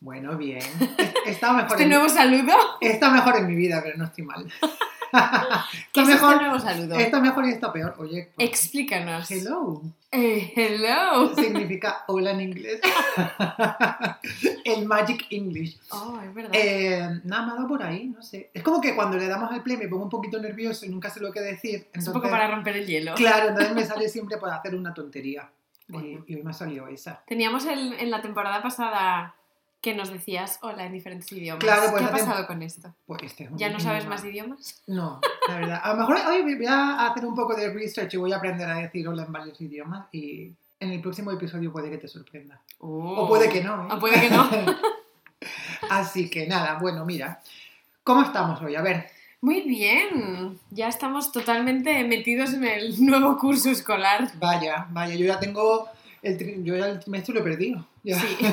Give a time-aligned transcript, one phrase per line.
[0.00, 0.62] Bueno, bien.
[1.26, 2.54] Está mejor, ¿Este en, nuevo saludo?
[2.80, 4.46] está mejor en mi vida, pero no estoy mal.
[5.92, 6.94] ¿Qué está, es mejor, este nuevo saludo?
[6.96, 7.94] está mejor y está peor.
[7.98, 9.30] Oye, pues, Explícanos.
[9.30, 9.82] hello.
[10.10, 11.34] Eh, hello.
[11.34, 12.80] Significa hola en inglés.
[14.64, 15.78] El magic English.
[15.90, 16.50] Oh, es verdad.
[16.54, 18.50] Eh, nada, me ha dado por ahí, no sé.
[18.54, 21.10] Es como que cuando le damos al play me pongo un poquito nervioso y nunca
[21.10, 21.74] sé lo que decir.
[21.74, 23.14] es Entonces, un poco para romper el hielo.
[23.14, 25.50] Claro, entonces me sale siempre por hacer una tontería.
[25.88, 26.24] Bueno.
[26.26, 27.22] Y, hoy me ha salido esa.
[27.26, 29.34] Teníamos el- en la temporada pasada
[29.80, 31.64] que nos decías hola en diferentes idiomas.
[31.64, 32.94] Claro, pues ¿Qué ha pasado con esto?
[33.06, 34.82] Pues este es ¿Ya no sabes más idiomas?
[34.86, 35.80] No, la verdad.
[35.82, 38.68] A lo mejor hoy voy a hacer un poco de research y voy a aprender
[38.68, 42.60] a decir hola en varios idiomas y en el próximo episodio puede que te sorprenda.
[42.78, 43.86] O puede que no.
[43.86, 43.88] ¿eh?
[43.92, 44.48] O puede que no.
[45.90, 47.40] Así que nada, bueno, mira.
[48.04, 48.76] ¿Cómo estamos hoy?
[48.76, 50.58] A ver, Muy bien.
[50.70, 54.30] Ya estamos totalmente metidos en el nuevo curso escolar.
[54.36, 55.88] vaya, vaya, yo ya tengo.
[56.22, 57.86] El tri- yo ya el trimestre lo he perdido.
[58.02, 58.18] Ya.
[58.20, 58.36] Sí.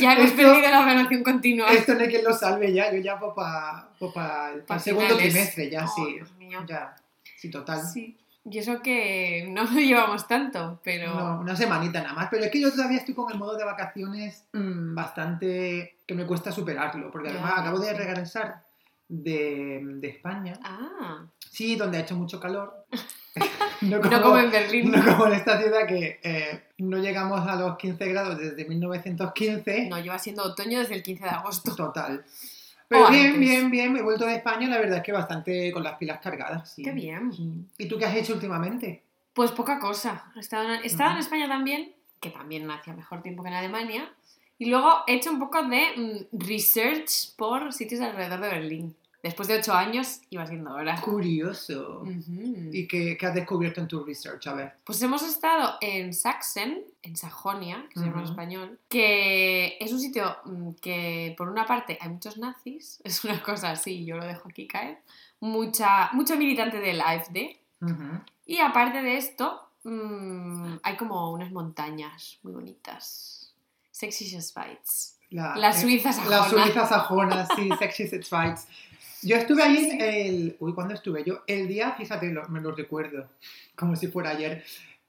[0.00, 1.68] Ya hemos perdido la evaluación continua.
[1.70, 5.32] Esto no hay quien lo salve ya, yo ya voy para el Pa' segundo finales.
[5.32, 6.12] trimestre, ya Oh, sí.
[6.14, 6.64] Dios mío.
[6.66, 6.94] Ya,
[7.36, 7.82] sí, total.
[7.84, 8.16] Sí.
[8.44, 11.12] Y eso que no lo llevamos tanto, pero...
[11.14, 12.28] No, una semanita nada más.
[12.30, 15.96] Pero es que yo todavía estoy con el modo de vacaciones mm, bastante.
[16.06, 17.10] que me cuesta superarlo.
[17.10, 17.94] Porque Ya, además acabo de sí.
[17.96, 18.62] regresar
[19.08, 20.54] de, de España.
[20.62, 22.86] Ah, Sí, donde ha hecho mucho calor.
[23.82, 24.90] no, no como en Berlín.
[24.90, 29.88] no como en esta ciudad que eh, no llegamos a los 15 grados desde 1915.
[29.88, 31.74] No, lleva siendo otoño desde el 15 de agosto.
[31.74, 32.24] Total.
[32.88, 33.40] Pero O bien, antes.
[33.40, 33.92] bien, bien.
[33.92, 34.68] Me he vuelto de España.
[34.68, 36.70] La verdad es que bastante con las pilas cargadas.
[36.74, 36.82] Sí.
[36.82, 37.32] Qué bien.
[37.32, 37.50] Sí.
[37.78, 39.02] ¿Y tú qué has hecho últimamente?
[39.32, 40.30] Pues poca cosa.
[40.36, 41.24] He estado, en, he estado en Ujú.
[41.24, 44.12] España también, que también hacía mejor tiempo que en Alemania.
[44.58, 48.96] Y luego he hecho un poco de mm, research por sitios alrededor de Berlín.
[49.22, 51.00] Después de ocho años iba siendo hora.
[51.00, 52.02] Curioso.
[52.72, 54.48] ¿Y qué, qué has descubierto en tu research?
[54.48, 54.74] A ver.
[54.84, 60.00] Pues hemos estado en Sachsen, en Sajonia, que se llama en español, que es un
[60.00, 64.24] sitio mm, que por una parte hay muchos nazis, es una cosa así, yo lo
[64.24, 64.98] dejo aquí caer,
[65.38, 67.56] mucha, mucho militante del AfD,
[68.46, 73.52] y aparte de esto mm, hay como unas montañas muy bonitas,
[73.90, 76.64] sexy Schweiz, La, la eh, Suiza La sajona.
[76.64, 78.66] Suiza sajona, sí, sexy Schweiz.
[79.22, 80.56] Yo estuve en el...
[80.60, 81.42] Uy, ¿cuándo estuve yo?
[81.46, 83.28] El día, fíjate, lo- me lo recuerdo,
[83.76, 84.64] como si fuera ayer.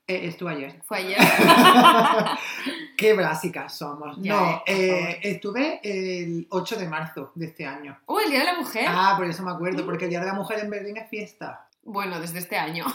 [0.05, 0.81] Eh, estuve ayer.
[0.85, 1.17] Fue ayer.
[2.97, 4.17] Qué básicas somos.
[4.21, 7.97] Ya, no, eh, eh, estuve el 8 de marzo de este año.
[8.05, 8.85] ¡Uh, el Día de la Mujer!
[8.87, 11.67] Ah, por eso me acuerdo, porque el Día de la Mujer en Berlín es fiesta.
[11.83, 12.85] Bueno, desde este año,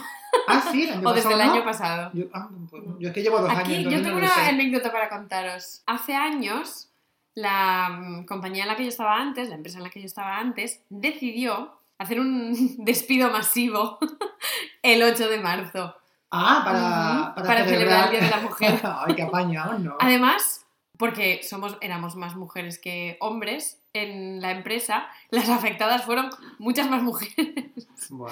[0.47, 2.11] Ah, sí, o desde el año pasado.
[2.13, 4.47] Yo, ah, pues, yo es que llevo dos años, Aquí yo entonces tengo no una
[4.47, 5.83] anécdota para contaros.
[5.85, 6.88] Hace años,
[7.35, 10.05] la mm, compañía en la que yo estaba antes, la empresa en la que yo
[10.05, 12.53] estaba antes, decidió hacer un
[12.85, 13.99] despido masivo
[14.83, 15.95] el 8 de marzo.
[16.31, 18.79] Ah, para, para, para celebrar el Día de la Mujer.
[18.83, 19.97] Ay, qué apañado, ¿no?
[19.99, 20.65] Además,
[20.97, 26.29] porque somos, éramos más mujeres que hombres en la empresa, las afectadas fueron
[26.59, 27.87] muchas más mujeres.
[28.09, 28.31] Guau.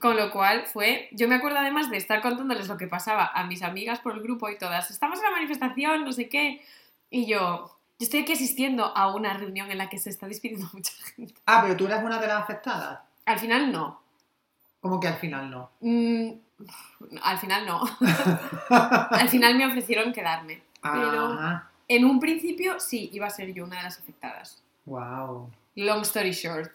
[0.00, 3.44] Con lo cual fue, yo me acuerdo además de estar contándoles lo que pasaba a
[3.44, 6.64] mis amigas por el grupo y todas, estamos en la manifestación, no sé qué,
[7.10, 10.68] y yo, yo estoy aquí asistiendo a una reunión en la que se está despidiendo
[10.72, 11.34] mucha gente.
[11.46, 13.00] Ah, pero tú eres una de las afectadas.
[13.24, 14.00] Al final no.
[14.80, 15.70] Como que al final no.
[15.80, 16.30] Mm,
[17.22, 17.82] al final no.
[18.70, 20.62] al final me ofrecieron quedarme.
[20.82, 24.62] Pero Ah, en un principio sí, iba a ser yo una de las afectadas.
[24.84, 25.50] wow.
[25.78, 26.72] Long story short.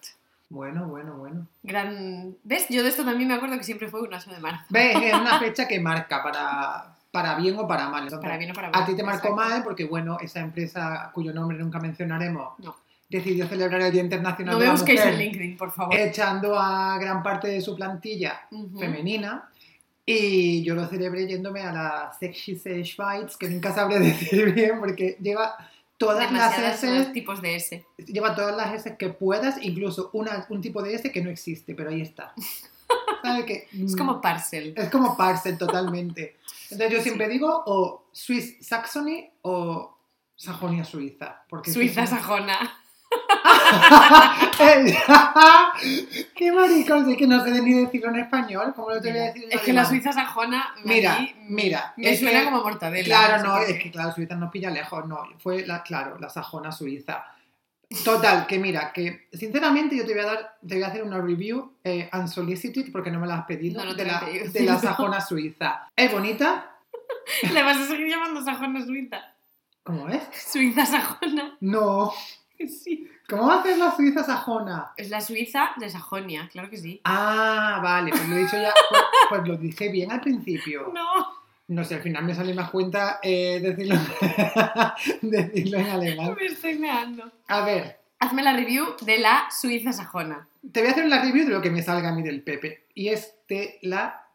[0.50, 1.48] Bueno, bueno, bueno.
[1.64, 2.36] Gran...
[2.44, 2.68] ¿Ves?
[2.70, 4.64] Yo de esto también me acuerdo que siempre fue un 8 de marzo.
[4.70, 8.04] Ves, es una fecha que marca para, para bien o para mal.
[8.04, 8.82] Entonces, Para bien o para mal.
[8.82, 9.36] a ti te marcó Exacto.
[9.50, 12.76] mal porque, bueno, esa empresa cuyo nombre nunca mencionaremos No.
[13.10, 15.96] decidió celebrar el Día Internacional No de me la busquéis Mujer, en LinkedIn, por favor.
[15.98, 18.80] echando a gran parte de su plantilla Ujú.
[18.80, 19.50] femenina.
[20.06, 25.18] Y yo lo celebré yéndome a la Sexy Schweiz, que nunca sabré decir bien porque
[25.22, 25.56] lleva
[25.98, 27.86] todas las Demasiados S, tipos de S.
[28.08, 31.76] lleva todas las S que puedas, incluso una, un tipo de S que no existe,
[31.76, 32.34] pero ahí está.
[33.24, 33.68] ¿Sabes qué?
[33.84, 34.74] Es Mm, como parcel.
[34.76, 36.38] es como parcel totalmente.
[36.70, 39.98] Entonces yo siempre digo o Swiss Saxony o
[40.36, 41.44] Sajonia Suiza.
[41.50, 42.78] Porque Suiza sajona.
[46.36, 47.10] ¡Qué maricón!
[47.12, 48.74] Es que no sé ni decirlo en español.
[48.76, 49.86] ¿Cómo lo te voy a decir en Es que la?
[49.86, 53.04] Suiza sajona Mira, mm, mira, me suena que- como mortadela.
[53.06, 56.72] Claro, no, es que claro, Suiza nos pilla lejos, no, fue la, claro, la sajona
[56.72, 57.24] suiza.
[58.06, 61.20] Total, que mira, que sinceramente yo te voy a dar, te voy a hacer una
[61.22, 64.20] review eh, unsolicited porque no me la has pedido, No, no de, la he la,
[64.26, 64.52] pedido.
[64.52, 65.88] de la sajona suiza.
[65.96, 66.78] ¿Es bonita?
[67.54, 69.22] Le vas a seguir llamando sajona suiza.
[69.84, 70.24] ¿Cómo es?
[70.34, 71.58] Suiza sajona.
[71.60, 72.14] No.
[72.58, 73.10] Sí.
[73.28, 74.92] ¿Cómo va a ser la suiza sajona?
[74.98, 77.02] Es la Suiza de Sajonia, claro que sí.
[77.06, 80.92] Ah, vale, pues lo he dicho ya, pues, pues lo dije bien al principio.
[80.94, 81.41] No.
[81.72, 83.96] No sé, al final me sale más cuenta eh, decirlo,
[85.22, 86.36] decirlo en alemán.
[86.38, 87.32] Me estoy meando.
[87.48, 90.50] A ver, Hazme la review de la Suiza sajona.
[90.70, 92.88] te voy a hacer una review de lo que me salga a mí del Pepe.
[92.94, 94.28] Y es de la...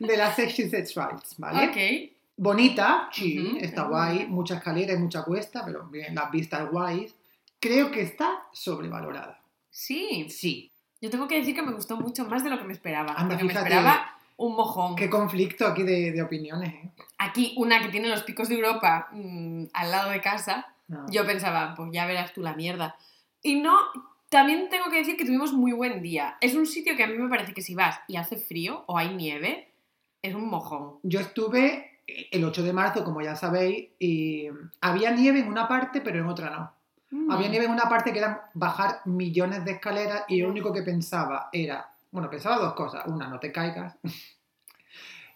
[0.00, 1.68] de la Sexy Sex Rights, ¿vale?
[1.68, 2.10] Ok.
[2.36, 7.14] Bonita, sí, está guay, mucha escalera y mucha cuesta, pero bien, las vistas guays.
[7.60, 9.40] Creo que está sobrevalorada.
[9.70, 10.28] Sí.
[10.28, 10.72] Sí.
[11.00, 13.12] Yo tengo que decir que me gustó mucho más de lo que me esperaba.
[13.12, 14.96] Anda, porque me esperaba un mojón.
[14.96, 16.90] Qué conflicto aquí de, de opiniones, ¿eh?
[17.18, 21.06] Aquí, una que tiene los picos de Europa mm, al lado de casa, No.
[21.10, 22.96] yo pensaba, pues ya verás tú la mierda.
[23.42, 23.78] Y no,
[24.28, 26.36] también tengo que decir que tuvimos muy buen día.
[26.40, 28.98] Es un sitio que a mí me parece que si vas y hace frío o
[28.98, 29.72] hay nieve,
[30.22, 30.98] es un mojón.
[31.02, 34.48] Yo estuve el 8 de marzo, como ya sabéis, y
[34.80, 36.72] había nieve en una parte, pero en otra no.
[37.10, 37.30] Mm.
[37.30, 40.82] Había nieve en una parte que era bajar millones de escaleras y lo único que
[40.82, 43.04] pensaba era, bueno, pensaba dos cosas.
[43.08, 43.96] Una, no te caigas.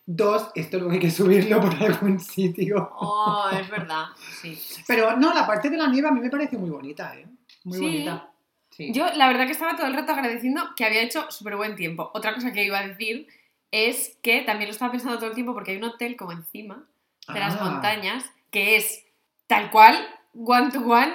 [0.07, 2.91] Dos, esto luego hay que subirlo por algún sitio.
[2.99, 4.07] Oh, es verdad.
[4.41, 4.57] Sí.
[4.87, 7.27] Pero no, la parte de la nieve a mí me pareció muy bonita, ¿eh?
[7.65, 7.85] Muy Sí.
[7.85, 8.31] bonita.
[8.71, 8.93] Sí.
[8.93, 12.11] Yo, la verdad que estaba todo el rato agradeciendo que había hecho súper buen tiempo.
[12.15, 13.27] Otra cosa que iba a decir
[13.73, 16.87] es que también lo estaba pensando todo el tiempo porque hay un hotel como encima
[17.27, 19.05] de las Ah, montañas que es
[19.49, 19.95] tal cual,
[20.33, 21.13] one to one,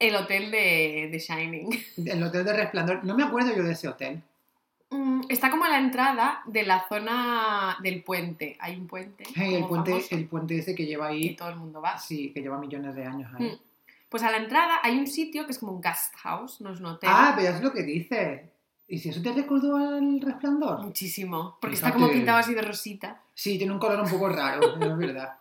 [0.00, 1.68] el hotel de, de Shining.
[2.04, 3.04] El hotel de Resplandor.
[3.04, 4.22] No me acuerdo yo de ese hotel.
[4.96, 8.56] Mm, Está como a la entrada de la zona del puente.
[8.60, 9.24] Hay un puente.
[9.34, 11.36] Hey, el, puente, famoso, el puente ese que lleva que ahí.
[11.36, 11.98] todo el mundo va.
[11.98, 13.46] Sí, que lleva millones de años ahí.
[13.46, 13.58] Mm.
[14.08, 16.78] Pues a la entrada hay un sitio que es como un guest house, no es
[16.80, 17.10] un hotel.
[17.12, 18.48] Ah, veas lo que dice.
[18.86, 20.82] ¿Y si eso te recordó al resplandor?
[20.84, 21.56] Muchísimo.
[21.60, 22.00] Porque está Fíjate.
[22.02, 23.20] como pintado así de rosita.
[23.34, 25.34] Sí, tiene un color un poco raro, es verdad.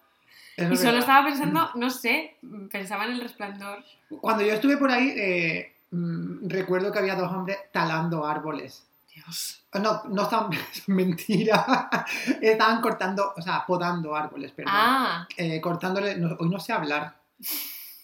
[0.57, 1.00] Es Y solo verdad.
[1.01, 2.35] estaba pensando, no sé,
[2.71, 3.83] pensaba en el resplandor.
[4.21, 8.88] Cuando yo estuve por ahí, eh, mm, recuerdo que había dos hombres talando árboles.
[9.13, 9.65] Dios.
[9.81, 10.50] No, no estaban,
[10.88, 11.89] mentira.
[12.42, 14.74] Estaban cortando, o sea, podando árboles, perdón.
[14.75, 17.15] Ah, Eh, cortándole, no- hoy no sé hablar.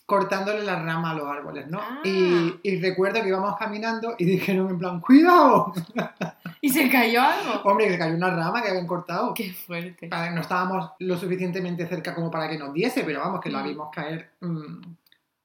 [0.05, 1.79] Cortándole la rama a los árboles, ¿no?
[1.79, 1.99] Ah.
[2.03, 5.71] Y, y recuerdo que íbamos caminando y dijeron en plan, ¡cuidado!
[6.61, 7.61] ¿y se cayó algo?
[7.69, 9.35] Hombre, que cayó una rama que habían cortado.
[9.35, 10.07] Qué fuerte.
[10.09, 13.67] No estábamos lo suficientemente cerca como para que nos diese, pero vamos, que la Mm.
[13.67, 14.81] vimos caer mm,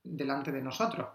[0.03, 1.09] delante de nosotros.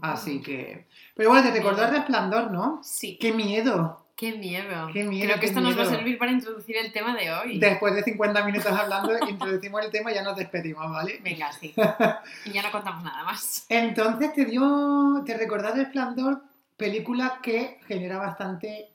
[0.00, 0.86] Así que.
[1.14, 2.80] Pero bueno, te recordó el resplandor, ¿no?
[2.82, 3.18] Sí.
[3.20, 3.98] ¡Qué miedo!
[4.16, 4.88] Qué miedo.
[4.92, 5.96] Qué miedo, Creo que esto nos va a miedo.
[5.96, 7.58] servir para introducir el tema de hoy.
[7.58, 11.20] Después de 50 minutos hablando, introducimos el tema y ya nos despedimos, ¿vale?
[11.24, 11.74] Venga, sí.
[12.44, 13.66] Y ya no contamos nada más.
[13.68, 15.22] Entonces te dio.
[15.26, 16.42] Te recordó el resplandor,
[16.76, 18.90] película que genera bastante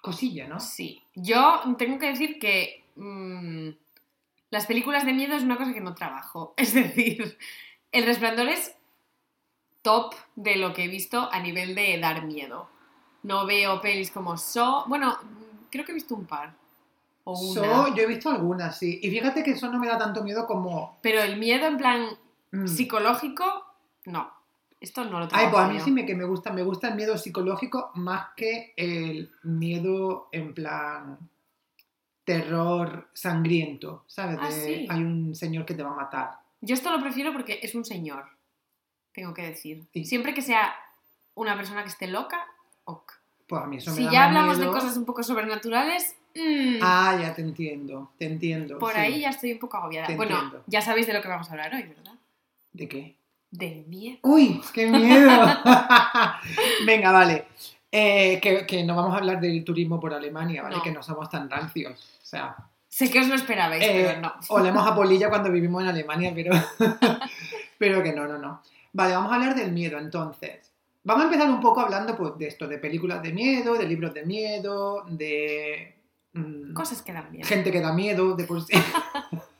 [0.00, 0.60] cosilla, ¿no?
[0.60, 1.02] Sí.
[1.14, 3.70] Yo tengo que decir que mm,
[4.50, 6.54] las películas de miedo es una cosa que no trabajo.
[6.56, 7.38] Es decir,
[7.92, 8.76] El Resplandor es
[9.82, 12.68] top de lo que he visto a nivel de dar miedo.
[13.22, 14.84] No veo pelis como So.
[14.86, 15.16] Bueno,
[15.70, 16.54] creo que he visto un par.
[17.24, 17.54] O una.
[17.54, 18.98] So, yo he visto algunas, sí.
[19.02, 20.98] Y fíjate que eso no me da tanto miedo como.
[21.02, 22.06] Pero el miedo en plan
[22.52, 23.44] mm, psicológico,
[24.06, 24.32] no.
[24.80, 26.88] Esto no lo Ay, trabajo pues a mí sí me, que me gusta, me gusta
[26.88, 31.18] el miedo psicológico más que el miedo en plan
[32.24, 34.38] terror sangriento, ¿sabes?
[34.40, 34.86] Ah, sí.
[34.88, 36.30] Hay un señor que te va a matar.
[36.62, 38.24] Yo esto lo prefiero porque es un señor,
[39.12, 39.84] tengo que decir.
[39.92, 40.74] Y- Siempre que sea
[41.34, 42.44] una persona que esté loca,
[42.84, 43.12] ok.
[43.46, 44.72] Pues a mí eso me Si da ya hablamos miedo.
[44.72, 48.78] de cosas un poco sobrenaturales, mm, Ah, ya te entiendo, te entiendo.
[48.78, 48.98] por sí.
[49.00, 50.06] ahí ya estoy un poco agobiada.
[50.06, 50.62] Te bueno, entiendo.
[50.66, 52.12] ya sabéis de lo que vamos a hablar hoy, ¿verdad?
[52.72, 53.16] ¿De qué?
[53.50, 54.18] Del miedo.
[54.22, 55.30] ¡Uy, qué miedo!
[56.86, 57.46] Venga, vale.
[57.92, 60.76] Eh, que, que no vamos a hablar del turismo por Alemania, ¿vale?
[60.76, 60.82] No.
[60.82, 62.18] Que no somos tan rancios.
[62.22, 62.54] O sea,
[62.88, 64.32] Sé que os lo esperabais, Eh, pero no.
[64.48, 66.52] Olemos a polilla cuando vivimos en Alemania, pero,
[67.78, 68.62] pero que no, no, no.
[68.92, 70.72] Vale, vamos a hablar del miedo entonces.
[71.04, 74.12] Vamos a empezar un poco hablando pues, de esto, de películas de miedo, de libros
[74.12, 75.96] de miedo, de
[76.34, 77.46] mm, Cosas que dan miedo.
[77.46, 78.72] gente que da miedo, de por sí.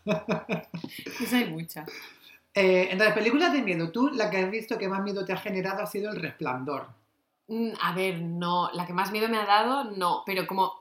[0.04, 1.88] Pues hay muchas.
[2.54, 5.36] Eh, entonces, películas de miedo, tú la que has visto que más miedo te ha
[5.36, 6.88] generado ha sido El Resplandor.
[7.48, 10.72] Mm, A ver, no, la que más miedo me ha dado, no, pero como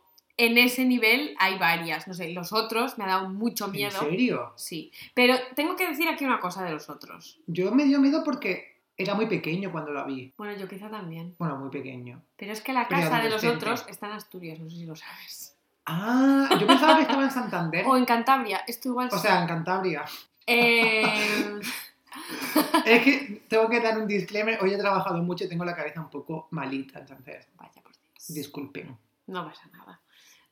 [0.45, 3.99] en ese nivel hay varias, no sé, los otros me ha dado mucho miedo.
[4.01, 4.53] ¿En serio?
[4.55, 7.39] Sí, pero tengo que decir aquí una cosa de los otros.
[7.47, 10.33] Yo me dio miedo porque era muy pequeño cuando la vi.
[10.37, 11.35] Bueno, yo quizá también.
[11.37, 12.21] Bueno, muy pequeño.
[12.37, 14.95] Pero es que la casa de los otros está en Asturias, no sé si lo
[14.95, 15.55] sabes.
[15.85, 17.85] Ah, yo pensaba que estaba en Santander.
[17.87, 20.05] O en Cantabria, esto igual O sea, en Cantabria.
[20.47, 21.59] Eh,
[22.85, 24.57] Es que tengo que dar un disclaimer.
[24.61, 28.27] Hoy he trabajado mucho y tengo la cabeza un poco malita, entonces Vaya por Dios.
[28.27, 28.97] disculpen.
[29.27, 29.99] No pasa nada.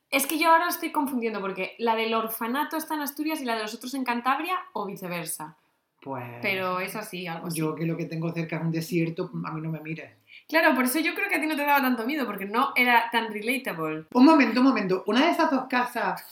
[0.10, 3.56] Es que yo ahora estoy confundiendo porque la del orfanato está en Asturias y la
[3.56, 5.58] de los otros en Cantabria o viceversa.
[6.02, 6.24] Pues.
[6.42, 7.58] Pero es así, algo así.
[7.58, 10.12] Yo que lo que tengo cerca es un desierto, a mí no me mires.
[10.48, 12.72] Claro, por eso yo creo que a ti no te daba tanto miedo, porque no
[12.76, 14.06] era tan relatable.
[14.14, 15.04] Un momento, un momento.
[15.08, 16.24] Una de esas dos casas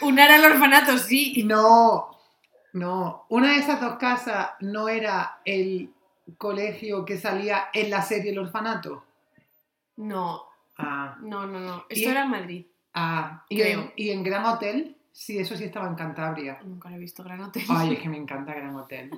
[0.00, 1.42] Una era el orfanato, sí.
[1.44, 2.16] No,
[2.72, 3.24] no.
[3.28, 5.90] Una de esas dos casas no era el
[6.38, 9.04] colegio que salía en la serie El Orfanato.
[9.96, 10.42] No,
[10.78, 11.84] Ah, no, no, no.
[11.88, 12.66] Y- Esto era en Madrid.
[12.94, 13.44] ah.
[13.48, 13.92] Y, en, Creo.
[13.96, 16.58] y en Gran Hotel, sí, eso sí estaba en Cantabria.
[16.64, 17.64] Nunca lo he visto, Gran Hotel.
[17.70, 19.10] Ay, es que me encanta Gran Hotel.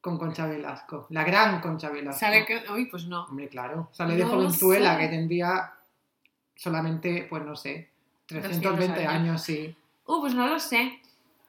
[0.00, 1.06] Con Concha Velasco.
[1.10, 2.18] La gran Concha Velasco.
[2.18, 2.62] Sale que...
[2.72, 3.24] Uy, pues no.
[3.26, 3.88] Hombre, claro.
[3.92, 5.74] Sale de No lo jovenzuela, que tendría
[6.56, 7.88] solamente, pues no sé,
[8.26, 9.42] 320 200 años, años.
[9.42, 9.76] sí.
[10.06, 10.98] Uh, pues no lo sé.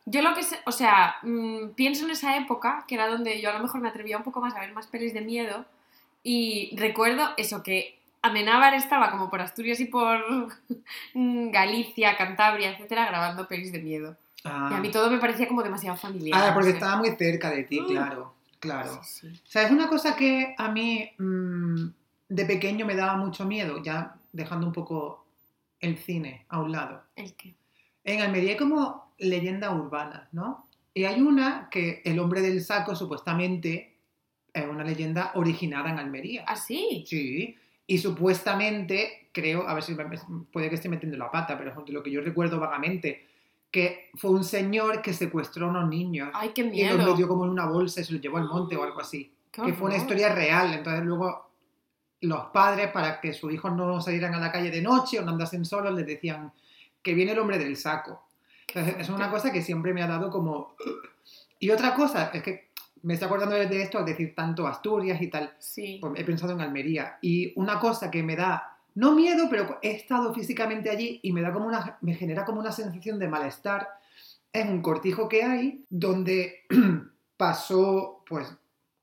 [0.05, 3.49] Yo lo que sé, o sea, mm, pienso en esa época, que era donde yo
[3.49, 5.65] a lo mejor me atrevía un poco más a ver más pelis de miedo,
[6.21, 10.17] y recuerdo eso, que Amenábar estaba como por Asturias y por
[11.13, 14.17] mm, Galicia, Cantabria, etcétera, grabando pelis de miedo.
[14.45, 16.39] Ah, Y a mí todo me parecía como demasiado familiar.
[16.41, 16.75] Ah, no porque sé.
[16.77, 17.85] estaba muy cerca de ti, Mm.
[17.87, 18.99] claro, claro.
[19.03, 19.41] Sí, sí.
[19.45, 21.85] ¿Sabes una cosa que a mí mm,
[22.29, 23.81] de pequeño me daba mucho miedo?
[23.83, 25.25] Ya dejando un poco
[25.81, 27.03] el cine a un lado.
[27.15, 27.53] ¿El qué?
[28.05, 30.67] En Almería hay como leyendas urbanas, ¿no?
[30.93, 33.95] Y hay una que el hombre del saco supuestamente
[34.53, 36.43] es una leyenda originada en Almería.
[36.47, 37.03] ¿Ah, sí?
[37.07, 39.95] Sí, y supuestamente, creo, a ver si
[40.51, 43.27] puede que esté metiendo la pata, pero lo que yo recuerdo vagamente,
[43.69, 47.11] que fue un señor que secuestró a unos niños Ay, qué y los miedo.
[47.11, 49.33] metió como en una bolsa y se los llevó al monte o algo así.
[49.51, 51.51] Qué Que fue una historia real, entonces luego
[52.21, 55.31] los padres, para que sus hijos no salieran a la calle de noche o no
[55.31, 56.53] andasen solos, les decían
[57.01, 58.27] que viene el hombre del saco.
[58.67, 60.75] Entonces, es una cosa que siempre me ha dado como...
[61.59, 62.69] Y otra cosa, es que
[63.03, 66.00] me estoy acordando de esto, al decir tanto Asturias y tal, Sí.
[66.01, 67.17] pues he pensado en Almería.
[67.22, 71.41] Y una cosa que me da, no miedo, pero he estado físicamente allí y me
[71.41, 73.88] da como una, me genera como una sensación de malestar,
[74.51, 76.62] es un cortijo que hay donde
[77.38, 78.55] pasó, pues,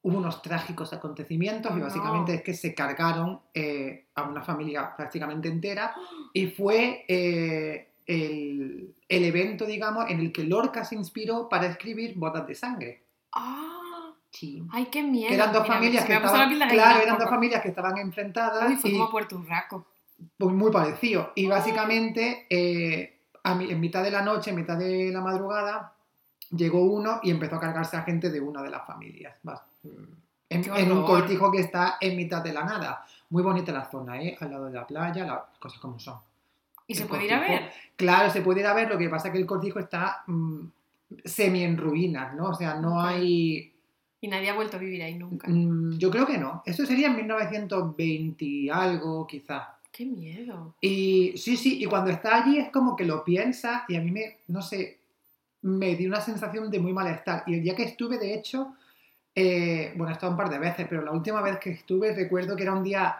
[0.03, 1.85] hubo unos trágicos acontecimientos y no.
[1.85, 5.95] básicamente es que se cargaron eh, a una familia prácticamente entera
[6.33, 12.15] y fue eh, el, el evento, digamos, en el que Lorca se inspiró para escribir
[12.17, 13.03] Bodas de Sangre.
[13.33, 13.80] Ah,
[14.33, 14.63] Sí.
[14.71, 15.29] ay, qué miedo.
[15.29, 18.91] Que eran dos Mira, familias que estaban, claro, eran dos familias que estaban enfrentadas fue
[18.91, 19.85] y como Puerto Urraco.
[20.39, 21.33] pues, muy parecido.
[21.35, 25.95] Y básicamente, eh, a mi- en mitad de la noche, en mitad de la madrugada,
[26.51, 29.35] llegó uno y empezó a cargarse a gente de una de las familias.
[29.43, 29.63] Vas-
[30.49, 33.05] En, un cortijo que está en mitad de la nada.
[33.31, 34.37] Muy bonita la zona, ¿eh?
[34.41, 36.19] Al lado de la playa, las cosas como son.
[36.89, 37.73] ¿Y se puede ir a ver?
[37.95, 40.61] Claro, se puede ir a ver, lo que pasa es que el cortijo está mm,
[41.25, 42.49] semi en ruinas, ¿no?
[42.49, 43.70] O sea, no hay...
[44.21, 45.49] Y nadie ha vuelto a vivir ahí nunca.
[45.49, 46.63] mm, yo creo que no.
[46.67, 49.77] Eso sería en 1920 y algo, quizá.
[49.91, 50.75] Qué miedo.
[50.81, 54.11] Y sí, sí, y cuando está allí es como que lo piensa y a mí
[54.11, 54.99] me, no sé,
[55.63, 57.45] me dio una sensación de muy malestar.
[57.47, 58.75] Y el día que estuve, de hecho,
[59.35, 62.57] eh, bueno, he estado un par de veces, pero la última vez que estuve recuerdo
[62.57, 63.17] que era un día,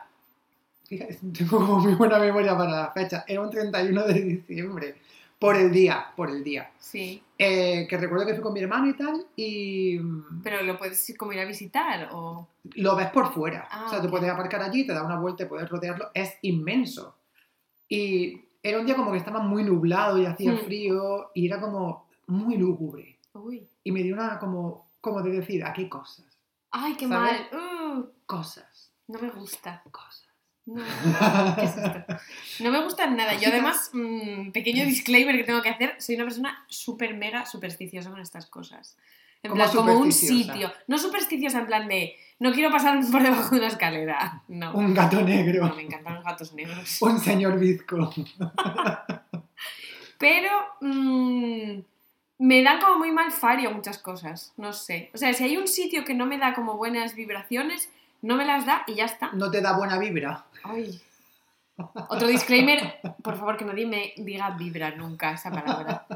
[0.87, 4.97] fíjate, tengo como muy buena memoria para la fecha, era un 31 de diciembre,
[5.41, 6.71] por el día, por el día.
[6.79, 7.23] Sí.
[7.39, 11.09] Eh, que recuerdo que fui con mi hermano y tal, y mm, Pero lo puedes
[11.11, 12.47] ir como ir a visitar o...
[12.75, 13.67] lo ves por fuera.
[13.71, 14.11] Ah, o sea, tú ok.
[14.13, 16.11] puedes aparcar allí, te da una vuelta y puedes rodearlo.
[16.15, 17.17] Es inmenso.
[17.89, 20.59] Y era un día como que estaba muy nublado y hacía Hmm.
[20.65, 23.17] frío y era como muy lúgubre.
[23.33, 23.67] Uy.
[23.83, 26.27] Y me dio una como, como de decir, aquí cosas,
[26.71, 27.47] Ay, qué ¿Sabes?
[27.51, 27.99] mal.
[27.99, 29.83] Uh, cosas, no me gusta.
[29.91, 30.29] cosas.
[30.67, 30.83] No.
[31.57, 32.05] ¿Qué es esto?
[32.61, 33.35] No me gusta nada.
[33.35, 38.11] Yo además, mm, pequeño disclaimer que tengo que hacer, soy una persona súper mega supersticiosa
[38.11, 38.97] con estas cosas.
[39.43, 40.71] En ¿Cómo plan, como un sitio.
[40.87, 44.43] No supersticiosa en plan de, no quiero pasar por debajo de una escalera.
[44.49, 44.75] No.
[44.75, 47.01] Un gato negro, No, me encantan los gatos negros.
[47.01, 48.13] un señor bizco.
[50.19, 50.51] Pero
[50.83, 51.79] mm,
[52.39, 54.53] me dan como muy mal fario muchas cosas.
[54.59, 55.11] No sé.
[55.15, 57.91] O sea, si hay un sitio que no me da como buenas vibraciones,
[58.23, 59.31] no me las da y ya está.
[59.33, 60.45] No te da buena vibra.
[60.65, 61.01] Ay.
[62.09, 66.07] Otro disclaimer, por favor, que nadie me diga vibra nunca esa palabra.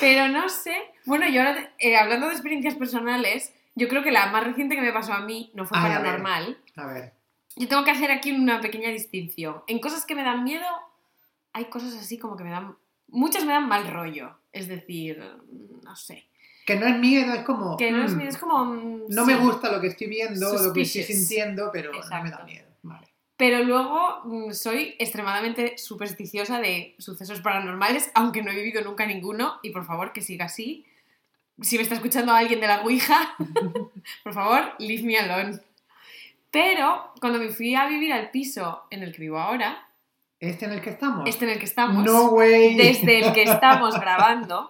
[0.00, 0.74] Pero no sé.
[1.04, 4.80] Bueno, yo ahora, eh, hablando de experiencias personales, yo creo que la más reciente que
[4.82, 5.98] me pasó a mí no fue Ay, a ver.
[5.98, 6.58] paranormal.
[6.76, 7.12] A ver,
[7.56, 9.62] Yo tengo que hacer aquí una pequeña distinción.
[9.66, 10.66] En cosas que me dan miedo,
[11.52, 12.76] hay cosas así como que me dan...
[13.08, 14.38] Muchas me dan mal rollo.
[14.52, 15.22] Es decir,
[15.84, 16.26] no sé.
[16.66, 17.76] Que no es miedo, es como...
[17.76, 18.64] Que no es mm, miedo, es como...
[18.64, 19.32] mm, No sí.
[19.32, 22.68] me gusta lo que estoy viendo, lo que estoy sintiendo, pero no me da miedo.
[22.82, 23.08] Vale.
[23.36, 29.58] Pero luego mm, soy extremadamente supersticiosa de sucesos paranormales, aunque no he vivido nunca ninguno,
[29.62, 30.86] y por favor que siga así.
[31.60, 33.34] Si me está escuchando alguien de la Ouija,
[34.24, 35.58] por favor, leave me alone.
[36.50, 39.88] Pero cuando me fui a vivir al piso en el que vivo ahora,
[40.38, 41.28] ¿Este en el que estamos?
[41.28, 42.74] este en el que estamos, No way.
[42.76, 44.68] desde el que estamos grabando,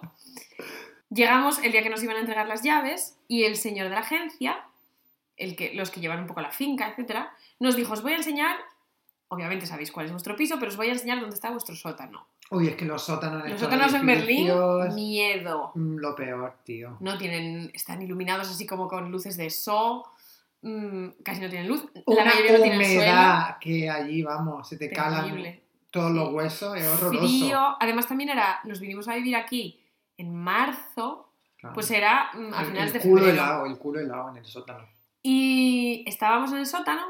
[1.13, 4.01] llegamos el día que nos iban a entregar las llaves y el señor de la
[4.01, 4.63] agencia,
[5.37, 8.17] el que, los que llevan un poco la finca, etcétera, nos dijo, os voy a
[8.17, 8.55] enseñar
[9.29, 12.27] Obviamente sabéis cuál es vuestro piso, pero os voy a enseñar dónde está vuestro sótano.
[12.51, 14.47] Uy, es que los sótanos en Los sótanos en Berlín,
[14.93, 15.71] miedo.
[15.73, 16.97] mm, Lo peor, tío.
[16.99, 20.03] No tienen, están iluminados así como con luces de sol,
[20.61, 21.83] mm, casi no tienen luz.
[21.95, 22.99] La Una mayoría no tienen suelo.
[23.01, 25.63] humedad que allí, vamos, se te calan Terrible.
[25.89, 26.17] todos Sí.
[26.17, 27.25] los huesos, es horroroso.
[27.27, 27.75] Frío.
[27.79, 29.79] Además también era, nos vinimos a vivir aquí
[30.17, 31.73] en marzo, Claro.
[31.75, 33.41] pues era mm, a el, finales el de culo febrero.
[33.43, 34.85] helado, el culo helado en el sótano.
[35.21, 37.01] Y estábamos en el sótano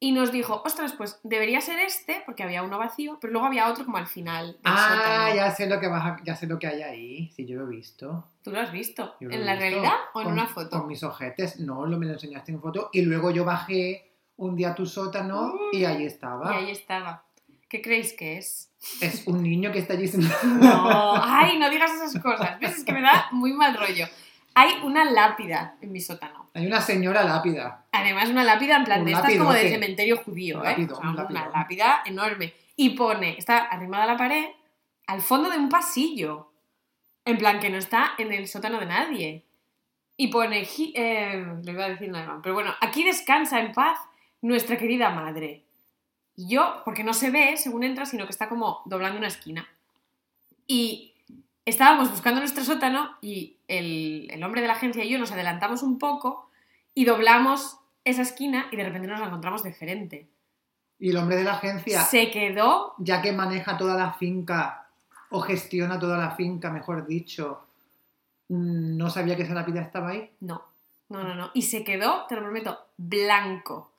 [0.00, 3.68] y nos dijo, ostras, pues debería ser este, porque había uno vacío, pero luego había
[3.68, 5.34] otro como al final del Ah, sótano.
[5.36, 7.66] ya sé lo que vas a- ya sé lo que hay ahí, sí, yo lo
[7.66, 8.24] he visto.
[8.42, 9.14] ¿Tú lo has visto?
[9.20, 9.68] Yo ¿En la visto.
[9.70, 10.78] realidad o en Con- una foto?
[10.80, 14.54] Con mis ojetes, no, lo me lo enseñaste en foto y luego yo bajé un
[14.56, 16.52] día a tu sótano y ahí Y estaba.
[16.56, 17.24] ahí estaba.
[17.68, 18.67] ¿Qué creéis que es?
[19.00, 20.38] Es un niño que está allí sentado.
[20.44, 22.58] No, ay, no digas esas cosas.
[22.60, 22.78] ¿Ves?
[22.78, 24.06] Es que me da muy mal rollo.
[24.54, 26.50] Hay una lápida en mi sótano.
[26.54, 27.84] Hay una señora lápida.
[27.92, 30.70] Además, una lápida en plan Un de estas como de cementerio judío, ¿eh?
[30.70, 32.54] lápido, O sea, un una lápida enorme.
[32.76, 34.46] Y pone, está arrimada a la pared,
[35.06, 36.52] al fondo de un pasillo.
[37.24, 39.44] En plan, que no está en el sótano de nadie.
[40.16, 43.72] Y pone, "Ji- eh, le iba a decir en alemán, pero bueno, aquí descansa en
[43.72, 43.98] paz
[44.40, 45.64] nuestra querida madre.
[46.38, 49.68] Y yo, porque no se ve según entra, sino que está como doblando una esquina.
[50.68, 51.12] Y
[51.64, 55.82] estábamos buscando nuestro sótano y el, el hombre de la agencia y yo nos adelantamos
[55.82, 56.48] un poco
[56.94, 60.28] y doblamos esa esquina y de repente nos la encontramos de frente.
[61.00, 64.86] Y el hombre de la agencia, Se quedó, ya que maneja toda la finca
[65.30, 67.66] o gestiona toda la finca, mejor dicho,
[68.46, 70.30] mm, no sabía que esa lápida estaba ahí.
[70.38, 70.62] no,
[71.08, 73.90] no, no, no, y se quedó, te lo prometo, blanco.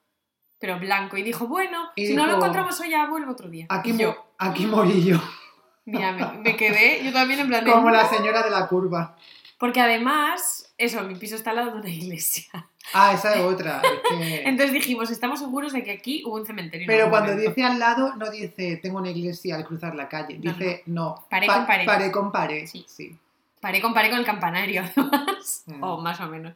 [0.60, 1.17] Pero blanco.
[1.17, 3.65] Y dijo, bueno, Y si no lo encontramos hoy ya vuelvo otro día.
[3.69, 5.17] Aquí, yo, aquí morí yo,
[5.86, 8.10] mira, me, me quedé, yo también en plan de, como la "No".
[8.10, 9.15] señora de la curva.
[9.58, 12.45] Porque además, eso, mi piso está al lado de una iglesia.
[12.93, 13.82] Ah, esa es otra.
[14.10, 16.84] que- Entonces dijimos, estamos seguros de que aquí hubo un cementerio.
[16.84, 17.50] en Pero cuando momento".
[17.50, 20.39] dice al lado, no dice tengo una iglesia al cruzar la calle.
[20.39, 21.26] No, Dice no.
[21.30, 21.86] Pared pa- con pared.
[21.86, 22.65] Pared con pared.
[22.67, 22.86] Sí.
[22.88, 23.17] sí.
[23.60, 25.63] Paré con paré con el campanario, además.
[25.67, 25.84] Mm.
[25.84, 26.54] O más o menos.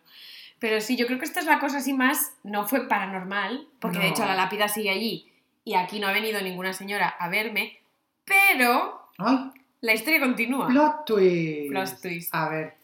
[0.63, 2.37] Pero sí, yo creo que esta es la cosa así más.
[2.43, 4.09] No fue paranormal, porque de No.
[4.11, 5.29] hecho la lápida sigue allí
[5.65, 7.79] y aquí no ha venido ninguna señora a verme.
[8.23, 9.51] Pero ¡Ay!
[9.81, 10.67] la historia continúa.
[10.67, 11.69] Plot twist.
[11.69, 12.33] Plot twist.
[12.33, 12.75] A ver.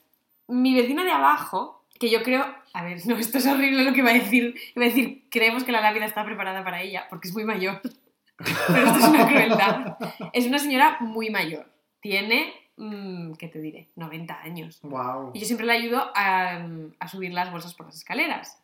[0.49, 2.45] Mi vecina de abajo, que yo creo.
[2.73, 4.55] A ver, no, esto es horrible lo que iba a decir.
[4.75, 7.79] Iba a decir, creemos que la lápida está preparada para ella, porque es muy mayor.
[8.67, 9.97] Pero esto es una crueldad.
[10.33, 11.65] Es una señora muy mayor.
[12.01, 12.53] Tiene.
[12.79, 13.87] Mm, ¿Qué te diré?
[13.95, 14.79] 90 años.
[14.81, 15.31] Wow.
[15.33, 16.65] Y yo siempre le ayudo a,
[16.99, 18.57] a subir las bolsas por las escaleras.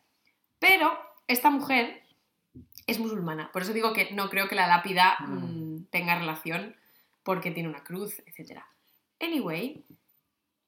[0.58, 0.98] Pero
[1.28, 2.02] esta mujer
[2.86, 3.50] es musulmana.
[3.52, 5.34] Por eso digo que no creo que la lápida Mm.
[5.34, 6.74] mm, tenga relación
[7.22, 8.60] porque tiene una cruz, etc.
[9.20, 9.84] Anyway,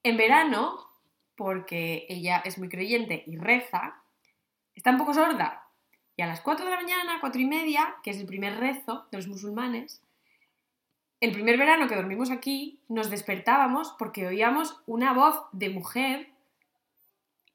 [0.03, 0.89] en verano,
[1.37, 4.03] porque ella es muy creyente y reza,
[4.75, 5.65] está un poco sorda.
[6.17, 9.07] Y a las 4 de la mañana, 4 y media, que es el primer rezo
[9.13, 10.03] de los musulmanes,
[11.20, 16.28] el primer verano que dormimos aquí, nos despertábamos porque oíamos una voz de mujer,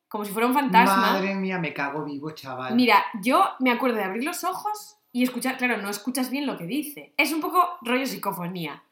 [0.10, 1.14] como si fuera un fantasma.
[1.14, 2.76] Madre mía, me cago vivo, chaval.
[2.76, 6.58] Mira, yo me acuerdo de abrir los ojos y escuchar, claro, no escuchas bien lo
[6.58, 7.14] que dice.
[7.18, 8.84] Es un poco rollo psicofonía.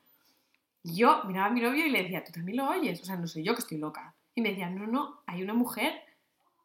[0.83, 3.01] Yo miraba a mi novio y le decía, ¿tú también lo oyes?
[3.01, 4.13] O sea, no soy yo que estoy loca.
[4.33, 6.01] Y me decía, no, no, hay una mujer,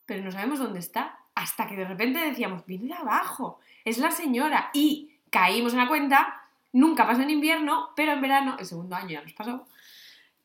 [0.06, 1.18] pero no sabemos dónde está.
[1.34, 4.70] Hasta que de repente decíamos, viene de abajo, es la señora.
[4.72, 9.09] Y caímos en la cuenta, nunca pasa en invierno, pero en verano, el segundo año
[9.11, 9.66] ya nos pasó.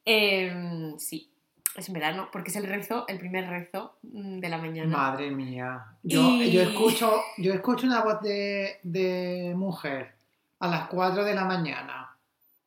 [0.05, 1.31] Em, sí,
[1.75, 4.97] es en verano, porque es el rezo, el primer rezo mm, de la mañana.
[4.97, 5.85] Madre mía.
[6.03, 10.15] Yo, Y- yo, escucho, yo escucho una voz de, de mujer
[10.59, 12.15] a las 4 de la mañana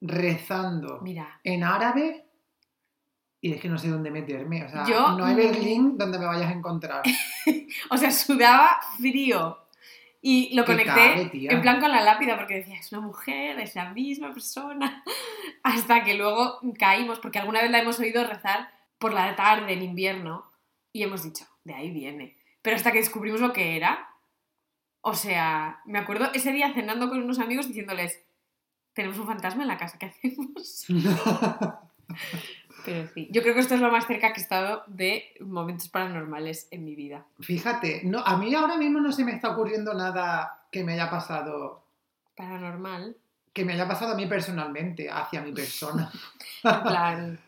[0.00, 2.26] rezando Mira, en árabe
[3.40, 4.64] y es que no sé dónde meterme.
[4.64, 7.02] O sea, Yo, no hay Berlín donde me vayas a encontrar.
[7.90, 9.58] O sea, sudaba frío.
[10.26, 11.50] Y lo conecté tía.
[11.50, 15.04] en plan con la lápida porque decía, es una mujer, es la misma persona.
[15.62, 19.82] Hasta que luego caímos, porque alguna vez la hemos oído rezar por la tarde en
[19.82, 20.50] invierno
[20.94, 22.38] y hemos dicho, de ahí viene.
[22.62, 24.08] Pero hasta que descubrimos lo que era,
[25.02, 28.24] o sea, me acuerdo ese día cenando con unos amigos diciéndoles,
[28.94, 30.86] tenemos un fantasma en la casa, ¿qué hacemos?
[32.84, 35.88] Pero sí, yo creo que esto es lo más cerca que he estado de momentos
[35.88, 37.24] paranormales en mi vida.
[37.40, 41.08] Fíjate, no, a mí ahora mismo no se me está ocurriendo nada que me haya
[41.10, 41.82] pasado,
[42.36, 43.16] Paranormal.
[43.52, 46.10] que me haya pasado a mí personalmente, hacia mi persona.
[46.64, 47.38] En plan,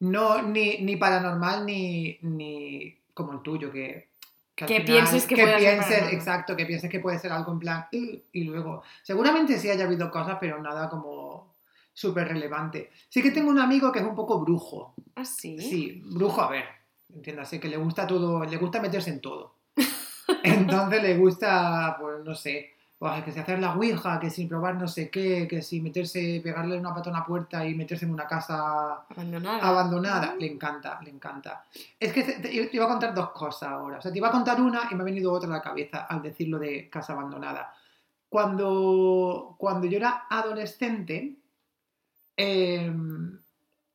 [0.00, 4.08] No, ni, ni paranormal ni, ni como el tuyo, que,
[4.60, 7.58] al Que pienses que puede ser pienses, exacto, que pienses que puede ser algo en
[7.58, 11.47] plan, y luego, seguramente sí haya habido cosas, pero nada como
[11.98, 12.90] súper relevante.
[13.08, 14.94] Sí que tengo un amigo que es un poco brujo.
[15.16, 15.58] así.
[15.58, 16.64] Sí, brujo, a ver,
[17.12, 19.54] entiéndase, que le gusta todo, le gusta meterse en todo.
[20.44, 24.76] Entonces le gusta, pues no sé, pues, que si hacer la ouija, que si probar
[24.76, 28.12] no sé qué, que si meterse, pegarle una pata a una puerta y meterse en
[28.12, 29.66] una casa Abandonada.
[29.68, 31.64] abandonada, le encanta, le encanta.
[31.98, 33.98] Es que te, te iba a contar dos cosas ahora.
[33.98, 36.06] O sea, te iba a contar una y me ha venido otra a la cabeza
[36.08, 37.72] al decirlo de casa abandonada.
[38.28, 41.34] Cuando, cuando yo era adolescente,
[42.38, 42.86] eh,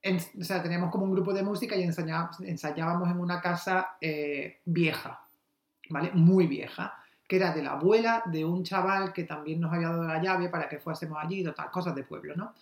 [0.06, 3.96] en- o sea, teníamos como un grupo de música y ensayábamos, ensayábamos en una casa
[4.02, 5.22] eh, vieja,
[5.90, 6.12] ¿vale?
[6.14, 6.94] Muy vieja,
[7.26, 10.50] que era de la abuela de un chaval que también nos había dado la llave
[10.50, 12.54] para que fuésemos allí, total, cosas de pueblo, ¿no?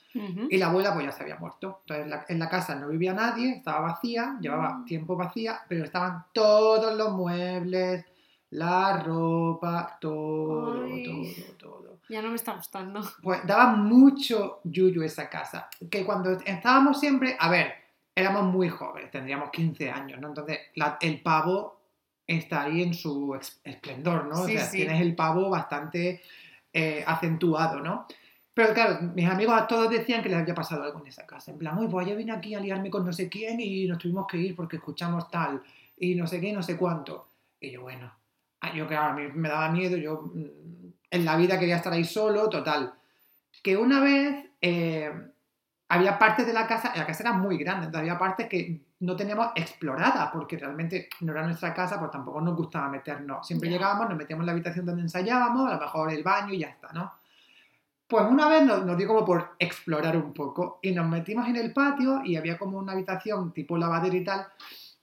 [0.51, 1.79] Y la abuela pues ya se había muerto.
[1.81, 4.85] Entonces la- en la casa no vivía nadie, estaba vacía, llevaba Mm.
[4.85, 8.05] tiempo vacía, pero estaban todos los muebles,
[8.51, 11.23] la ropa, todo, todo.
[12.11, 12.99] Ya no me está gustando.
[13.23, 15.69] Pues daba mucho yuyu esa casa.
[15.89, 17.73] Que cuando estábamos siempre, a ver,
[18.13, 20.27] éramos muy jóvenes, tendríamos 15 años, ¿no?
[20.27, 21.79] Entonces la- el pavo
[22.27, 24.45] está ahí en su esplendor, ¿no?
[24.45, 24.77] Sí, o sea, sí.
[24.77, 26.21] tienes el pavo bastante
[26.73, 28.05] eh, acentuado, ¿no?
[28.53, 31.51] Pero claro, mis amigos a todos decían que les había pasado algo en esa casa.
[31.51, 33.97] En plan, uy, pues yo vine aquí a liarme con no sé quién y nos
[33.97, 35.61] tuvimos que ir porque escuchamos tal
[35.97, 37.27] y no sé qué no sé cuánto.
[37.61, 38.11] Y yo, bueno,
[38.59, 40.80] ah, yo claro, a mí me daba miedo, yo mm,
[41.11, 42.93] en la vida quería estar ahí solo, total.
[43.61, 45.11] Que una vez eh,
[45.89, 49.15] había partes de la casa, la casa era muy grande, entonces había partes que no
[49.15, 53.45] teníamos exploradas porque realmente no era nuestra casa, pues tampoco nos gustaba meternos.
[53.45, 56.59] Siempre llegábamos, nos metíamos en la habitación donde ensayábamos, a lo mejor el baño y
[56.59, 57.11] ya está, ¿no?
[58.07, 61.57] Pues una vez nos, nos dio como por explorar un poco y nos metimos en
[61.57, 64.47] el patio y había como una habitación tipo lavadero y tal.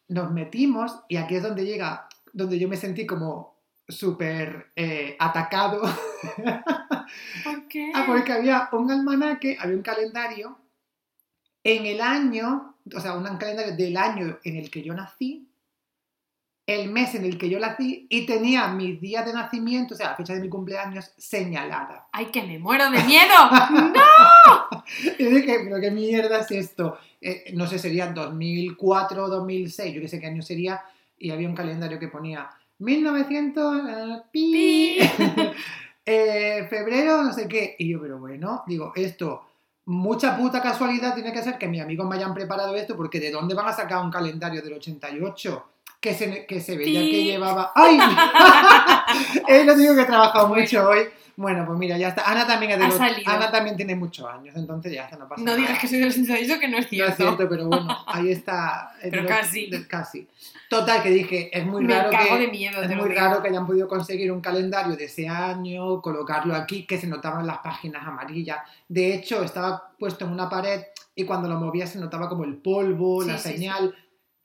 [0.09, 3.58] Nos metimos y aquí es donde llega, donde yo me sentí como
[3.89, 5.83] súper eh, atacado.
[7.45, 7.91] ¿Por qué?
[7.95, 10.59] Ah, porque había un almanaque, había un calendario
[11.65, 15.49] en el año, o sea, un calendario del año en el que yo nací,
[16.67, 20.11] el mes en el que yo nací y tenía mis días de nacimiento, o sea,
[20.11, 22.09] la fecha de mi cumpleaños señalada.
[22.13, 23.35] ¡Ay, que me muero de miedo!
[25.19, 26.99] Y dije, pero qué mierda es esto.
[27.23, 30.83] Eh, no sé, sería 2004, 2006, yo qué sé qué año sería,
[31.19, 34.99] y había un calendario que ponía 1900, eh, pi, Pi.
[36.07, 37.77] eh, febrero, no sé qué.
[37.79, 39.43] Y yo, pero bueno, digo, esto,
[39.87, 43.31] mucha puta casualidad tiene que ser que mis amigos me hayan preparado esto, porque ¿de
[43.31, 45.65] dónde van a sacar un calendario del 88?
[46.01, 47.73] Que se, que se veía que llevaba.
[47.75, 47.99] ¡Ay!
[49.49, 51.01] es lo digo que he trabajado mucho hoy.
[51.37, 52.29] Bueno, pues mira, ya está.
[52.29, 53.31] Ana también Ha salido.
[53.31, 55.57] Ana también tiene muchos años, entonces ya está, no pasa No nada.
[55.57, 57.17] digas que soy del sensacionismo, que no es No es cierto.
[57.17, 58.93] cierto, pero bueno, ahí está.
[59.01, 59.71] Pero casi.
[59.89, 60.27] casi.
[60.69, 62.39] Total, que dije, es muy me raro que.
[62.39, 66.55] de miedo, Es muy raro que hayan podido conseguir un calendario de ese año, colocarlo
[66.57, 68.59] aquí, que se notaban las páginas amarillas.
[68.89, 70.83] De hecho, estaba puesto en una pared
[71.15, 73.95] y cuando lo movía se notaba como el polvo, Sí, la sí, señal.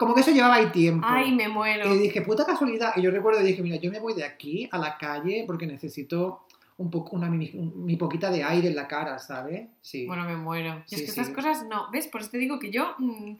[0.04, 1.06] Como que eso llevaba ahí tiempo.
[1.10, 1.94] Ay, me muero.
[1.94, 2.94] Y dije, puta casualidad.
[2.96, 5.66] Y yo recuerdo y dije, mira, yo me voy de aquí a la calle porque
[5.66, 6.42] necesito
[6.78, 9.68] un poco, una, mi, mi poquita de aire en la cara, ¿sabes?
[9.82, 10.06] Sí.
[10.08, 10.84] Bueno, me muero.
[10.90, 11.20] Y Sí, es que sí.
[11.22, 11.90] estas cosas no.
[11.92, 12.08] ¿Ves?
[12.08, 12.96] Por eso te digo que yo.
[12.98, 13.34] mm,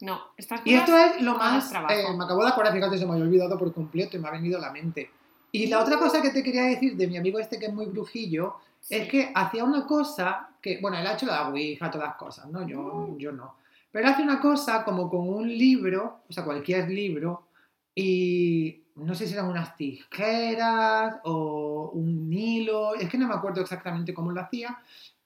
[0.00, 0.88] no, estas Y cosas.
[0.88, 1.92] esto es lo más más...
[1.92, 4.32] eh, me acabo de acordar, fíjate, se me había olvidado por completo y me ha
[4.32, 5.10] venido a la mente.
[5.52, 7.86] Y la otra cosa que te quería decir de mi amigo este que es muy
[7.86, 8.56] brujillo,
[8.88, 9.08] es Sí.
[9.08, 12.66] que hacía una cosa que, bueno, él ha hecho la ouija, todas las cosas, ¿no?
[12.66, 12.78] Yo,
[13.10, 13.18] Mm.
[13.18, 13.54] yo no.
[13.90, 17.48] Pero hace una cosa como con un libro, o sea, cualquier libro,
[17.94, 23.60] y no sé si eran unas tijeras o un hilo, es que no me acuerdo
[23.60, 24.78] exactamente cómo lo hacía,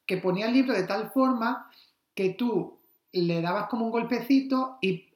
[0.07, 1.71] que ponía el libro de tal forma
[2.15, 2.79] que tú
[3.13, 5.09] le dabas como un golpecito y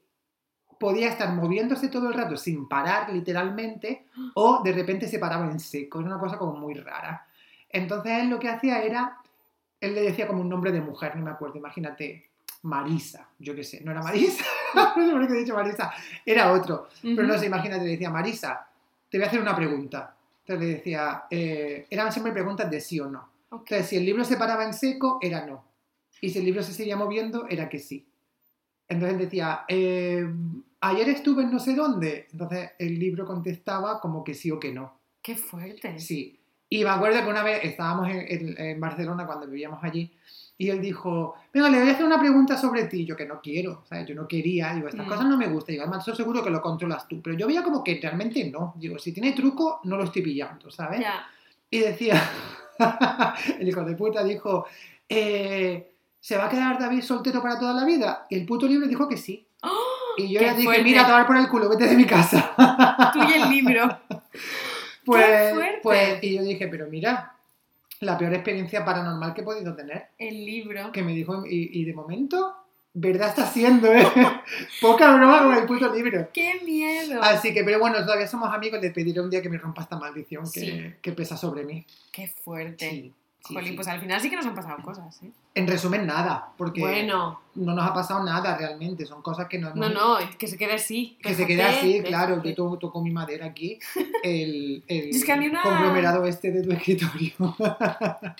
[0.78, 5.58] podía estar moviéndose todo el rato sin parar literalmente o de repente se paraba en
[5.58, 7.26] seco, era una cosa como muy rara.
[7.68, 9.18] Entonces él lo que hacía era,
[9.80, 12.27] él le decía como un nombre de mujer, no me acuerdo, imagínate,
[12.62, 14.44] Marisa, yo qué sé, no era Marisa,
[14.74, 15.92] no sé por qué he dicho Marisa,
[16.26, 18.66] era otro, pero no sé, imagínate, le decía, Marisa,
[19.08, 20.14] te voy a hacer una pregunta.
[20.44, 23.28] Entonces le decía, eh, eran siempre preguntas de sí o no.
[23.50, 25.64] Entonces, si el libro se paraba en seco, era no.
[26.20, 28.06] Y si el libro se seguía moviendo, era que sí.
[28.88, 30.26] Entonces decía, eh,
[30.80, 32.26] ayer estuve en no sé dónde.
[32.32, 34.98] Entonces el libro contestaba como que sí o que no.
[35.22, 35.98] Qué fuerte.
[35.98, 36.38] Sí.
[36.70, 40.10] Y me acuerdo que una vez estábamos en, en- en Barcelona cuando vivíamos allí
[40.60, 43.04] y él dijo, venga, le voy a hacer una pregunta sobre ti.
[43.06, 44.06] Yo que no quiero, ¿sabes?
[44.08, 44.74] Yo no quería.
[44.74, 45.08] Digo, estas Mm.
[45.08, 45.74] cosas no me gustan.
[45.74, 47.22] Digo, además, estoy seguro que lo controlas tú.
[47.22, 48.74] Pero yo veía como que realmente no.
[48.76, 51.00] Digo, si tiene truco, no lo estoy pillando, ¿sabes?
[51.00, 51.26] Ya.
[51.70, 52.20] Y decía,
[53.60, 54.66] el hijo de puta dijo,
[55.08, 58.26] eh, ¿se va a quedar David soltero para toda la vida?
[58.28, 59.46] Y el puto libro dijo que sí.
[59.62, 59.70] ¡Oh!
[60.16, 60.82] Y yo ¡Qué le dije, fuerte!
[60.82, 62.52] mira, a tomar por el culo, vete de mi casa.
[63.12, 63.88] Tú y el libro.
[65.04, 65.80] Pues, fuerte!
[65.82, 67.32] pues, y yo dije, pero mira,
[68.00, 70.08] la peor experiencia paranormal que he podido tener.
[70.18, 70.92] El libro.
[70.92, 72.54] Que me dijo, y, y de momento,
[73.00, 74.04] ¿Verdad está siendo, eh?
[74.80, 76.30] Poca broma con el puto libro.
[76.32, 77.22] ¡Qué miedo!
[77.22, 79.96] Así que, pero bueno, todavía somos amigos, le pediré un día que me rompa esta
[79.96, 81.86] maldición que, que pesa sobre mí.
[82.10, 82.90] ¡Qué fuerte!
[82.90, 83.74] Sí, sí, Jolín, sí.
[83.76, 85.30] pues al final sí que nos han pasado cosas, ¿eh?
[85.54, 89.74] En resumen, nada, porque Bueno, no nos ha pasado nada realmente, son cosas que no
[89.74, 91.18] no, no, que se quede así.
[91.22, 92.08] Que se quede así, déjate.
[92.08, 93.78] claro, yo to- toco mi madera aquí,
[94.22, 97.32] el, el Es que una- conglomerado este de tu escritorio.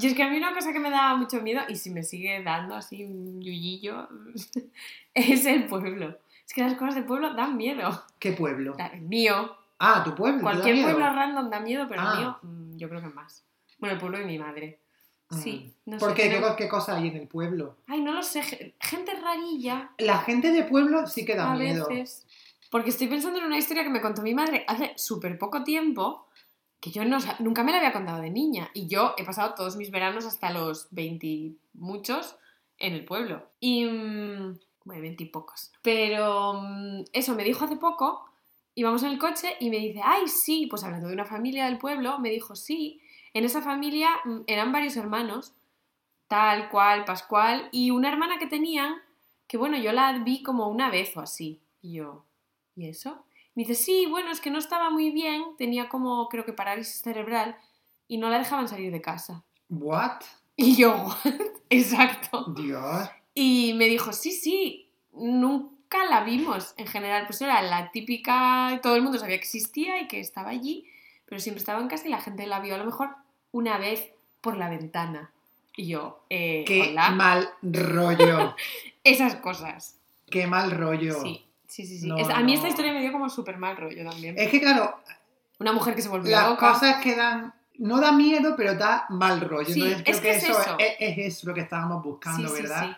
[0.00, 2.04] Y es que a mí una cosa que me daba mucho miedo, y si me
[2.04, 4.08] sigue dando así un yuyillo,
[5.14, 6.16] es el pueblo.
[6.46, 8.04] Es que las cosas del pueblo dan miedo.
[8.20, 8.76] ¿Qué pueblo?
[8.92, 10.38] El mío, Ah, tu pueblo.
[10.38, 12.12] ¿te da cualquier pueblo random da miedo, pero Ah.
[12.12, 13.44] el mío mm, yo creo que más.
[13.78, 14.80] Bueno, el pueblo de mi madre.
[15.42, 15.98] Sí, no.
[15.98, 16.14] ¿Por sé.
[16.16, 16.22] qué?
[16.22, 17.76] ¿Qué, tenemos- qué cosa hay en el pueblo?
[17.88, 21.56] Ay, no lo sé, ge- gente rarilla La gente de pueblo sí que da a
[21.56, 21.88] miedo.
[21.88, 22.26] veces.
[22.70, 26.26] Porque estoy pensando en una historia que me contó mi madre hace súper poco tiempo,
[26.80, 28.70] que yo no, nunca me la había contado de niña.
[28.72, 32.36] Y yo he pasado todos mis veranos hasta los 20 y muchos
[32.78, 33.50] en el pueblo.
[33.58, 33.84] Y...
[33.84, 35.72] mm, bueno, 20 y pocos.
[35.82, 38.30] Pero mm, eso, me dijo hace poco,
[38.76, 41.78] íbamos en el coche y me dice, ay, sí, pues hablando de una familia del
[41.78, 43.00] pueblo, me dijo, sí,
[43.36, 45.52] en esa familia mm, eran varios hermanos,
[46.26, 48.94] tal cual, Pascual, y una hermana que tenían,
[49.46, 51.60] que bueno, yo la vi como una vez o así.
[51.82, 52.24] Y yo,
[52.74, 53.26] ¿y eso?
[53.54, 57.02] Me dice, sí, bueno, es que no estaba muy bien, tenía como, creo que parálisis
[57.02, 57.56] cerebral,
[58.08, 59.44] y no la dejaban salir de casa.
[59.68, 60.22] ¿What?
[60.56, 61.16] Y yo, "What?".
[61.70, 62.54] exacto.
[62.56, 63.10] Dios.
[63.34, 67.26] Y me dijo, sí, sí, nunca la vimos en general.
[67.26, 70.86] Pues era la típica, todo el mundo sabía que existía y que estaba allí,
[71.26, 73.25] pero siempre estaba en casa y la gente la vio a lo mejor
[73.56, 74.10] una vez
[74.42, 75.30] por la ventana.
[75.76, 77.10] Y yo, eh, Qué hola.
[77.10, 78.54] mal rollo.
[79.04, 79.96] Esas cosas.
[80.30, 81.20] Qué mal rollo.
[81.22, 81.98] Sí, sí, sí.
[82.00, 82.06] sí.
[82.06, 84.34] No, Es- a mí esta historia me dio como súper mal rollo también.
[84.38, 84.98] Es que claro,
[85.58, 86.72] Una mujer que se volvió las loca.
[86.72, 87.54] cosas que dan...
[87.78, 89.72] No da miedo, pero da mal rollo.
[89.72, 90.76] Sí, Entonces creo es que, que es eso, eso.
[90.78, 92.84] Es, es eso lo que estábamos buscando, sí, ¿verdad?
[92.86, 92.96] sí.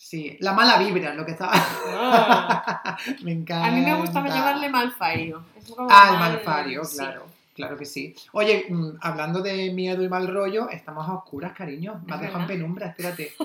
[0.00, 0.36] Sí.
[0.40, 1.52] La mala vibra es lo que estaba...
[1.54, 2.96] Ah.
[3.22, 3.66] me encanta.
[3.66, 5.44] A mí me gustaba llamarle malfario.
[5.56, 7.26] Es como Ah, el mal- malfario, claro.
[7.58, 8.14] Claro que sí.
[8.32, 12.00] Oye, mm, hablando de miedo y mal rollo, estamos a oscuras, cariño.
[12.06, 13.32] Me has dejado en penumbra, espérate.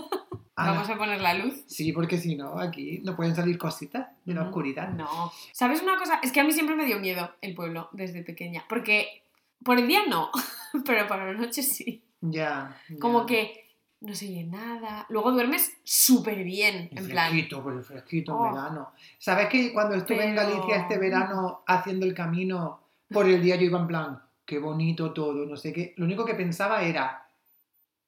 [0.55, 1.63] Ah, Vamos a poner la luz.
[1.65, 4.89] Sí, porque si no, aquí no pueden salir cositas de la oscuridad.
[4.89, 5.31] No.
[5.51, 6.19] ¿Sabes una cosa?
[6.21, 8.63] Es que a mí siempre me dio miedo el pueblo desde pequeña.
[8.69, 9.23] Porque
[9.65, 10.29] por el día no,
[10.85, 12.03] pero por la noche sí.
[12.21, 12.77] Ya.
[12.87, 12.99] ya.
[12.99, 13.65] Como que
[14.01, 15.07] no se oye nada.
[15.09, 17.31] Luego duermes súper bien, en plan.
[17.31, 18.45] fresquito, pues fresquito Oh.
[18.45, 18.91] en verano.
[19.17, 22.82] ¿Sabes que cuando estuve en Galicia este verano haciendo el camino
[23.13, 25.93] por el día yo iba en plan, qué bonito todo, no sé qué.
[25.97, 27.25] Lo único que pensaba era,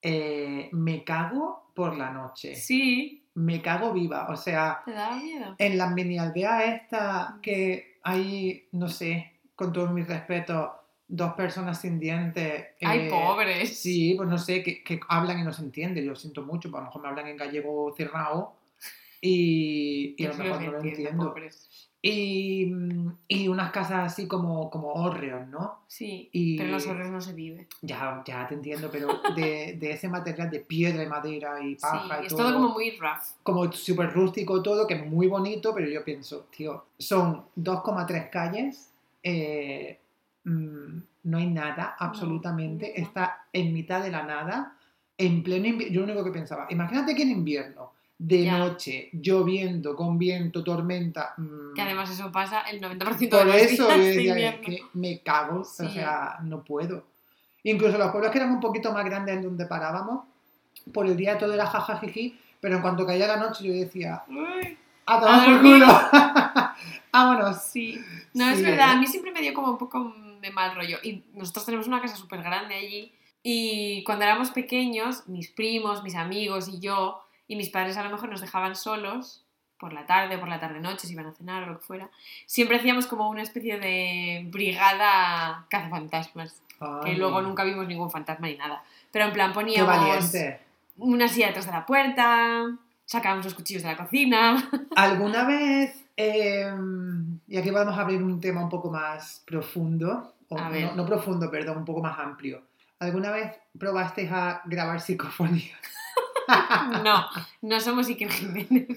[0.01, 2.55] eh, me cago por la noche.
[2.55, 4.27] Sí, Me cago viva.
[4.29, 5.55] O sea, te daba miedo.
[5.57, 10.73] en las mini aldeas esta que hay, no sé, con todo mi respeto,
[11.07, 12.65] dos personas sin dientes.
[12.81, 13.77] Ay, eh, pobres.
[13.77, 16.03] Sí, pues no sé, que, que hablan y no se entiende.
[16.03, 18.55] Yo siento mucho, pues a lo mejor me hablan en gallego cerrado
[19.19, 21.35] y, y a lo mejor no lo entiendo, entiendo.
[22.07, 25.79] Y, mm, y unas casas así como, como hórreos, ¿no?
[25.87, 27.67] Sí, Y- pero en los horros no se vive.
[27.81, 31.77] Ya, ya te entiendo, pero de, de ese material de piedra y madera y Sí,
[31.81, 32.43] paja y es todo.
[32.45, 33.23] todo como muy rough.
[33.41, 38.91] como súper rústico todo, que es muy bonito, pero yo pienso, tío, son 2,3 calles,
[39.23, 39.99] eh,
[40.43, 43.03] mm, no hay nada, absolutamente, no.
[43.03, 44.77] está en mitad de la nada,
[45.17, 49.95] en pleno invierno, yo lo único que pensaba, imagínate que en invierno, de noche, lloviendo,
[49.95, 53.97] con viento, tormenta, mm, Que además eso pasa el 90% de por los eso días
[53.97, 54.61] yo de invierno.
[54.61, 55.89] que me cago, o Sí.
[55.89, 57.03] sea, no puedo.
[57.63, 60.23] Incluso los pueblos que eran un poquito más grandes en donde parábamos,
[60.93, 64.77] por el día todo era jajajiji, pero en cuanto caía la noche yo decía, Uy,
[65.07, 65.87] a tomar por culo.
[67.11, 67.63] Vámonos.
[67.63, 67.99] sí.
[68.33, 68.91] No, es Sí, verdad, ¿eh?
[68.93, 70.97] a mí siempre me dio como un poco de mal rollo.
[71.03, 73.11] Y nosotros tenemos una casa súper grande allí.
[73.43, 78.09] Y cuando éramos pequeños, mis primos, mis amigos y yo, y mis padres a lo
[78.09, 79.45] mejor nos dejaban solos
[79.79, 82.09] por la tarde, por la tarde-noche, si iban a cenar o lo que fuera,
[82.45, 86.61] siempre hacíamos como una especie de brigada cazafantasmas.
[87.03, 88.83] Que Ay, luego nunca vimos ningún fantasma ni nada.
[89.11, 90.33] Pero en plan poníamos
[90.97, 92.65] una silla detrás de la puerta,
[93.05, 94.69] sacábamos los cuchillos de la cocina.
[94.95, 96.71] ¿Alguna vez, eh,
[97.47, 101.49] y aquí podemos abrir un tema un poco más profundo, o A no, no profundo,
[101.49, 102.61] perdón, un poco más amplio,
[102.99, 105.75] ¿alguna vez probasteis a grabar psicofonía?
[107.03, 107.25] No,
[107.61, 108.87] no somos Iker Jiménez.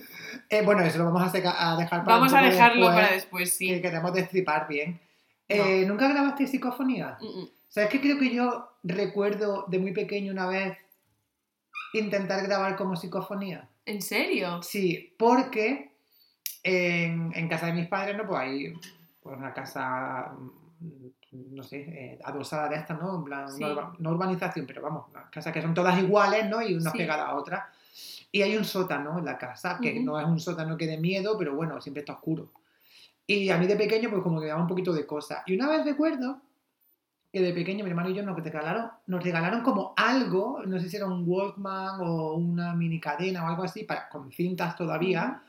[0.51, 3.15] Eh, bueno, eso lo vamos a, seca- a dejar para Vamos a dejarlo después, para
[3.15, 3.83] después, que sí.
[3.83, 4.99] queremos destripar bien.
[5.49, 7.19] Eh, ¿Nunca grabaste psicofonía?
[7.69, 10.77] ¿Sabes qué creo que yo recuerdo de muy pequeño una vez
[11.95, 13.69] intentar grabar como psicofonía?
[13.87, 14.63] ¿En serio?
[14.63, 15.93] Sí, porque
[16.63, 18.27] en, en casa de mis padres, ¿no?
[18.27, 18.73] Pues hay
[19.23, 20.33] pues, una casa,
[20.81, 23.17] mm, no sé, eh, adosada de estas, ¿no?
[23.17, 23.61] En plan, Sí.
[23.63, 26.63] no, urba- no urbanización, pero vamos, unas casas que son todas iguales, ¿no?
[26.63, 26.99] Y unas Sí.
[26.99, 27.65] pegadas a otras.
[28.31, 31.37] Y hay un sótano en la casa, que no es un sótano que dé miedo,
[31.39, 32.51] pero bueno, siempre está oscuro.
[33.27, 35.43] Y a mí de pequeño, pues como que me daba un poquito de cosa.
[35.47, 36.41] Y una vez recuerdo
[37.31, 40.89] que de pequeño mi hermano y yo nos regalaron, nos regalaron como algo, no sé
[40.89, 45.43] si era un Walkman o una mini cadena o algo así, para, con cintas todavía,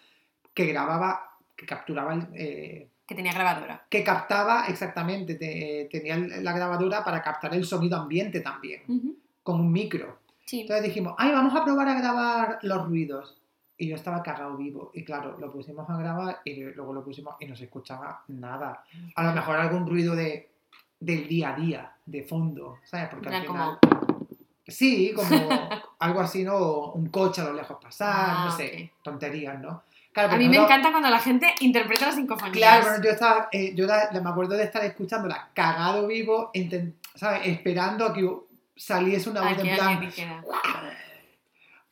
[0.54, 3.84] que grababa, que capturaba, el, eh, Que tenía grabadora.
[3.90, 9.16] que captaba exactamente, te- tenía la grabadora para captar el sonido ambiente también, Ujú.
[9.42, 10.20] con un micro.
[10.46, 10.62] Sí.
[10.62, 13.36] Entonces dijimos, ay, vamos a probar a grabar los ruidos.
[13.80, 14.92] Y yo estaba cagado vivo.
[14.94, 18.84] Y claro, lo pusimos a grabar y luego lo pusimos y no se escuchaba nada.
[19.16, 20.52] A lo mejor algún ruido de,
[21.00, 23.08] del día a día, de fondo, ¿sabes?
[23.10, 23.80] Porque al final...
[23.82, 24.20] como-
[24.68, 25.30] Sí, como
[26.00, 26.92] algo así, ¿no?
[26.92, 29.82] Un coche a lo lejos pasar, Ah, no sé, tonterías, ¿no?
[30.12, 32.52] Claro, A mí me no- encanta cuando la gente interpreta las sinfonías.
[32.52, 36.96] Claro, bueno, yo estaba, eh, yo la- me acuerdo de estar escuchándola cagado vivo, intent-
[37.16, 37.42] ¿sabes?
[37.48, 38.28] Esperando a que
[38.76, 40.12] saliese una voz en plan,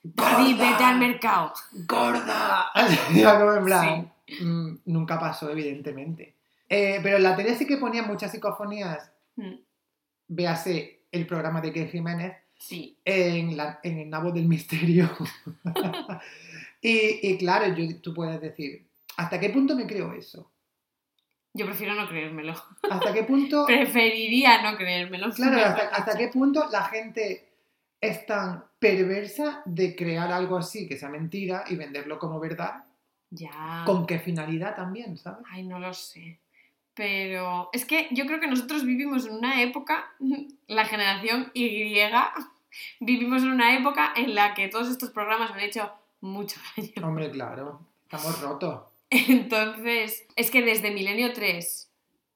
[0.03, 1.53] David, vete al mercado.
[1.85, 2.67] ¡Gorda!
[3.57, 6.33] En plan, mm, nunca pasó, evidentemente.
[6.69, 9.53] Eh, pero en la tele sí que ponían muchas psicofonías, Mm,
[10.29, 12.97] véase el programa de Ken Jiménez, Sí.
[13.05, 15.07] en, la, en el nabo del misterio.
[16.81, 18.87] y, y claro, yo, tú puedes decir,
[19.17, 20.51] ¿hasta qué punto me creo eso?
[21.53, 22.53] Yo prefiero no creérmelo.
[22.89, 23.65] ¿Hasta qué punto...
[23.67, 25.31] Preferiría no creérmelo.
[25.31, 27.49] Claro, hasta, hasta qué punto la gente
[27.99, 32.83] es tan perversa de crear algo así que sea mentira y venderlo como verdad.
[33.29, 33.83] Ya.
[33.85, 35.45] ¿Con qué finalidad también, sabes?
[35.49, 36.39] Ay, no lo sé.
[36.93, 40.11] Pero es que yo creo que nosotros vivimos en una época,
[40.67, 41.95] la generación Y,
[42.99, 45.91] vivimos en una época en la que todos estos programas han hecho
[46.27, 47.07] mucho daño.
[47.07, 48.81] Hombre, claro, estamos rotos.
[49.09, 51.89] Entonces, es que desde Milenio 3,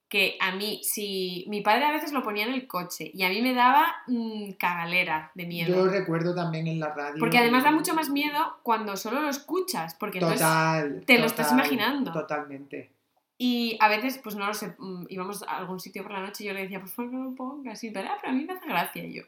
[0.07, 3.29] que a mí, si mi padre a veces lo ponía en el coche y a
[3.29, 5.85] mí me daba mm, cagalera de Yo miedo.
[5.85, 7.17] lo recuerdo también en la radio.
[7.19, 11.03] Porque además da mucho más miedo cuando solo lo escuchas, porque entonces Total.
[11.05, 12.11] te lo estás total, imaginando.
[12.11, 12.91] Totalmente.
[13.37, 16.43] Y a veces, pues no lo sé, mm, íbamos a algún sitio por la noche
[16.43, 17.83] y yo le decía, por favor, no lo pongas.
[17.83, 19.05] Y pero, ah, pero a mí me hace gracia.
[19.05, 19.23] Y yo.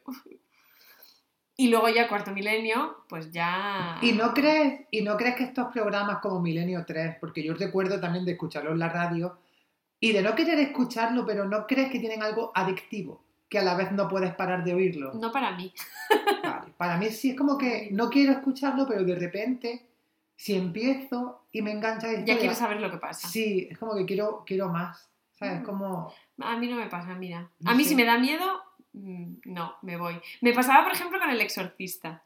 [1.56, 4.00] Y luego ya cuarto milenio, pues ya.
[4.02, 8.00] ¿Y no crees, y no crees que estos programas como Milenio 3, porque yo recuerdo
[8.00, 9.38] también de escucharlo en la radio,
[10.00, 13.76] y de no querer escucharlo, pero no crees que tienen algo adictivo, que a la
[13.76, 15.14] vez no puedes parar de oírlo?
[15.14, 15.72] No para mí.
[16.44, 19.86] Vale, Para mí sí es como que no quiero escucharlo, pero de repente,
[20.36, 23.28] si empiezo y me engancha Ya quieres saber lo que pasa.
[23.28, 25.10] Sí, es como que quiero, quiero más.
[25.34, 25.62] ¿Sabes?
[25.62, 25.66] Mm.
[25.66, 26.14] Como.
[26.42, 27.50] A mí no me pasa, mira.
[27.60, 27.90] No a mí sé.
[27.90, 28.62] si me da miedo,
[28.94, 30.20] no, me voy.
[30.42, 32.24] Me pasaba, por ejemplo, con El Exorcista,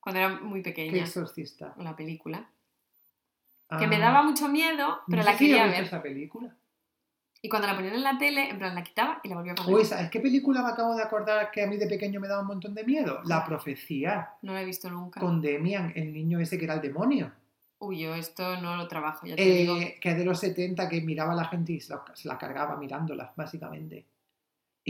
[0.00, 1.74] cuando era muy ¿Qué pequeña, exorcista?
[1.78, 2.48] la película.
[3.68, 5.84] Ah, Que me daba mucho miedo, pero no la quería ver.
[5.84, 6.54] esa película.
[7.42, 9.54] Y cuando la ponían en la tele, en plan, la quitaba y la volvía a
[9.54, 9.74] poner.
[9.74, 12.42] Uy, ¿sabes qué película me acabo de acordar que a mí de pequeño me daba
[12.42, 13.22] un montón de miedo?
[13.24, 15.20] La profecía, No la he visto nunca.
[15.20, 17.32] con Demian, el niño ese que era el demonio.
[17.78, 19.76] Uy, yo esto no lo trabajo, ya te digo.
[19.78, 22.28] Eh, que es de los 70 que miraba a la gente y se la, se
[22.28, 24.04] la cargaba mirándolas, básicamente.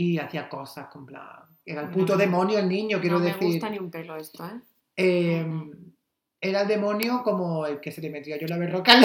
[0.01, 1.43] Y hacía cosas con plan.
[1.63, 2.17] Era el puto no.
[2.17, 3.47] demonio el niño, quiero no me decir.
[3.47, 4.59] gusta ni un pelo esto, ¿eh?
[4.97, 5.93] Eh, Ujú.
[6.39, 9.03] era el demonio como el que se le metía yo la berrocal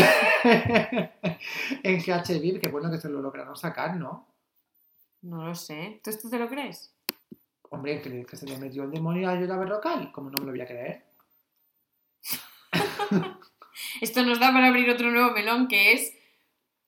[1.82, 4.26] en GHB, que bueno que se lo lograron sacar, ¿no?
[5.22, 6.00] No lo sé.
[6.02, 6.94] ¿Tú esto te lo crees?
[7.68, 10.46] Hombre, que, que se le metió el demonio a yo la berrocal, como no me
[10.46, 11.04] lo voy a creer.
[14.00, 16.15] Esto nos da para abrir otro nuevo melón que es.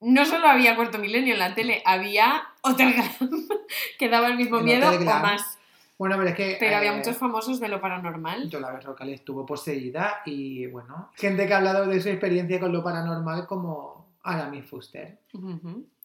[0.01, 3.49] No solo había cuarto milenio en la tele, había Hotel Glam,
[3.99, 5.59] que daba el mismo miedo o más.
[5.99, 6.57] Bueno, pero es que.
[6.61, 8.49] Pero había eh, muchos famosos de lo paranormal.
[8.49, 12.73] Yo la berrocal estuvo poseída y bueno, gente que ha hablado de su experiencia con
[12.73, 15.19] lo paranormal como Aramis Fuster.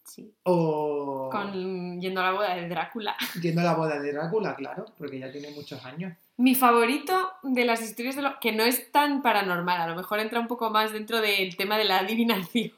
[0.03, 0.33] Sí.
[0.43, 3.15] O Con yendo a la boda de Drácula.
[3.41, 6.13] yendo a la boda de Drácula, claro, porque ya tiene muchos años.
[6.35, 10.19] Mi favorito de las historias de lo que no es tan paranormal, a lo mejor
[10.19, 12.73] entra un poco más dentro del tema de la adivinación.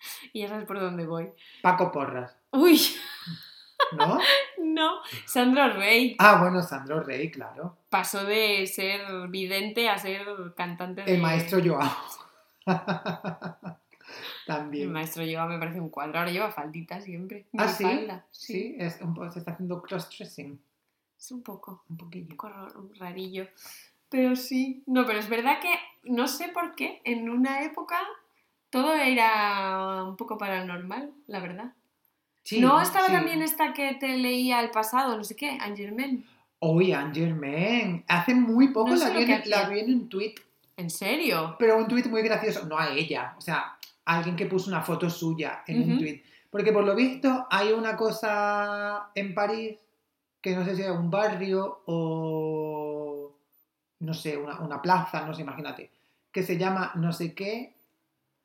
[0.32, 1.30] y ya sabes por dónde voy.
[1.62, 2.80] Paco Porras, Uy,
[3.92, 4.18] ¿no?
[4.58, 5.00] no.
[5.26, 7.76] Sandro Rey Ah, bueno, Sandro Rey, claro.
[7.88, 10.26] pasó de ser vidente a ser
[10.56, 11.14] cantante de...
[11.14, 11.90] El maestro Joao.
[12.66, 12.76] El
[14.46, 14.92] También.
[14.92, 16.18] maestro lleva, me parece un cuadro.
[16.18, 17.46] Ahora lleva faldita siempre.
[17.56, 17.86] ¿Ah, sí?
[18.30, 20.58] Sí, es un poco, se está haciendo cross-dressing.
[21.16, 21.84] Es un poco.
[21.88, 22.24] Un poquillo.
[22.24, 22.50] un poco
[22.98, 23.46] rarillo.
[24.08, 24.82] Pero sí.
[24.86, 25.72] No, pero es verdad que
[26.02, 28.00] no sé por qué en una época
[28.70, 31.72] todo era un poco paranormal, la verdad.
[32.42, 33.12] Sí, no estaba sí.
[33.12, 36.24] también esta que te leía el pasado, no sé qué, Angermen.
[36.60, 38.04] Oye, Angerman.
[38.08, 39.68] Hace muy poco No la, vi en, la hacía.
[39.68, 40.34] vi en un tweet,
[40.76, 41.56] ¿En serio?
[41.58, 42.66] pero un tweet muy gracioso.
[42.66, 46.22] No a ella, o sea, a alguien que puso una foto suya en un tweet.
[46.50, 49.78] Porque por lo visto hay una cosa en París
[50.40, 53.36] que no sé si es un barrio o,
[54.00, 55.90] no sé, una, una plaza, no sé, imagínate,
[56.32, 57.74] que se llama no sé qué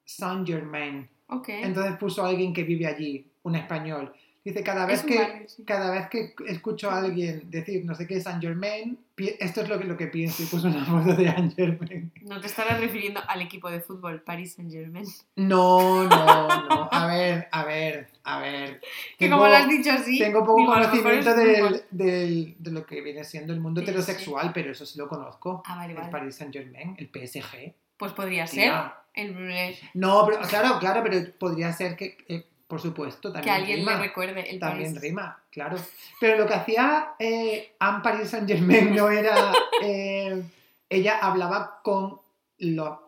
[0.05, 1.09] Saint Germain.
[1.27, 1.49] Ok.
[1.49, 4.13] Entonces puso a alguien que vive allí, un español.
[4.43, 5.63] Dice, cada vez Es que barrio, sí.
[5.65, 9.79] cada vez que escucho a alguien decir no sé qué Saint Germain, esto es lo
[9.79, 12.11] que, lo que pienso y puso una foto de Saint Germain.
[12.21, 15.03] No te estarás refiriendo al equipo de fútbol Paris Saint Germain.
[15.35, 16.89] No, no, no.
[16.91, 18.81] A ver, a ver, a ver.
[19.17, 20.19] Que como lo has dicho así.
[20.19, 24.51] Tengo poco conocimiento es del, del- de lo que viene siendo el mundo Sí, heterosexual,
[24.53, 25.63] pero eso sí lo conozco.
[25.65, 26.11] Ah, vale, el vale.
[26.11, 27.73] Paris Saint Germain, el PSG.
[27.97, 28.73] Pues podría ser.
[29.13, 33.79] El, No, pero claro, claro, pero podría ser que, eh, por supuesto, que también alguien
[33.79, 33.93] rima.
[33.93, 35.77] le recuerde el También rima, claro.
[36.19, 39.53] Pero lo que hacía eh, Anne Paris Saint Germain no era.
[39.83, 40.43] eh,
[40.89, 42.19] ella hablaba con
[42.57, 42.99] los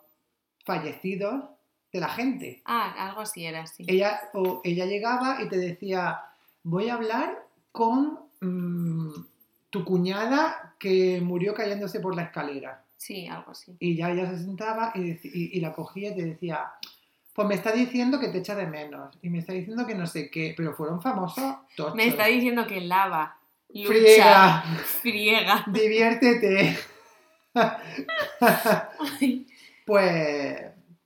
[0.66, 1.44] fallecidos
[1.92, 2.62] de la gente.
[2.66, 3.86] Ah, algo así era, sí.
[3.88, 6.22] Ella, o ella llegaba y te decía:
[6.64, 9.12] Voy a hablar con mm,
[9.70, 12.84] tu cuñada que murió cayéndose por la escalera.
[12.98, 13.76] Sí, algo así.
[13.80, 16.66] Y ya ella se sentaba y, y- y la cogía y te decía,
[17.34, 19.18] pues me está diciendo que te echa de menos.
[19.22, 21.96] Y me está diciendo que no sé qué, pero fueron famosos tochos.
[21.96, 23.38] Me está diciendo que lava,
[23.70, 24.64] lucha, Friega,
[25.02, 25.64] friega.
[25.68, 26.76] diviértete.
[29.86, 30.62] Pues...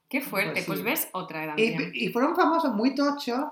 [0.08, 0.52] Qué fuerte.
[0.52, 1.90] Pues Pues, ves otra Y, también.
[1.94, 3.44] y fueron famosos muy tochos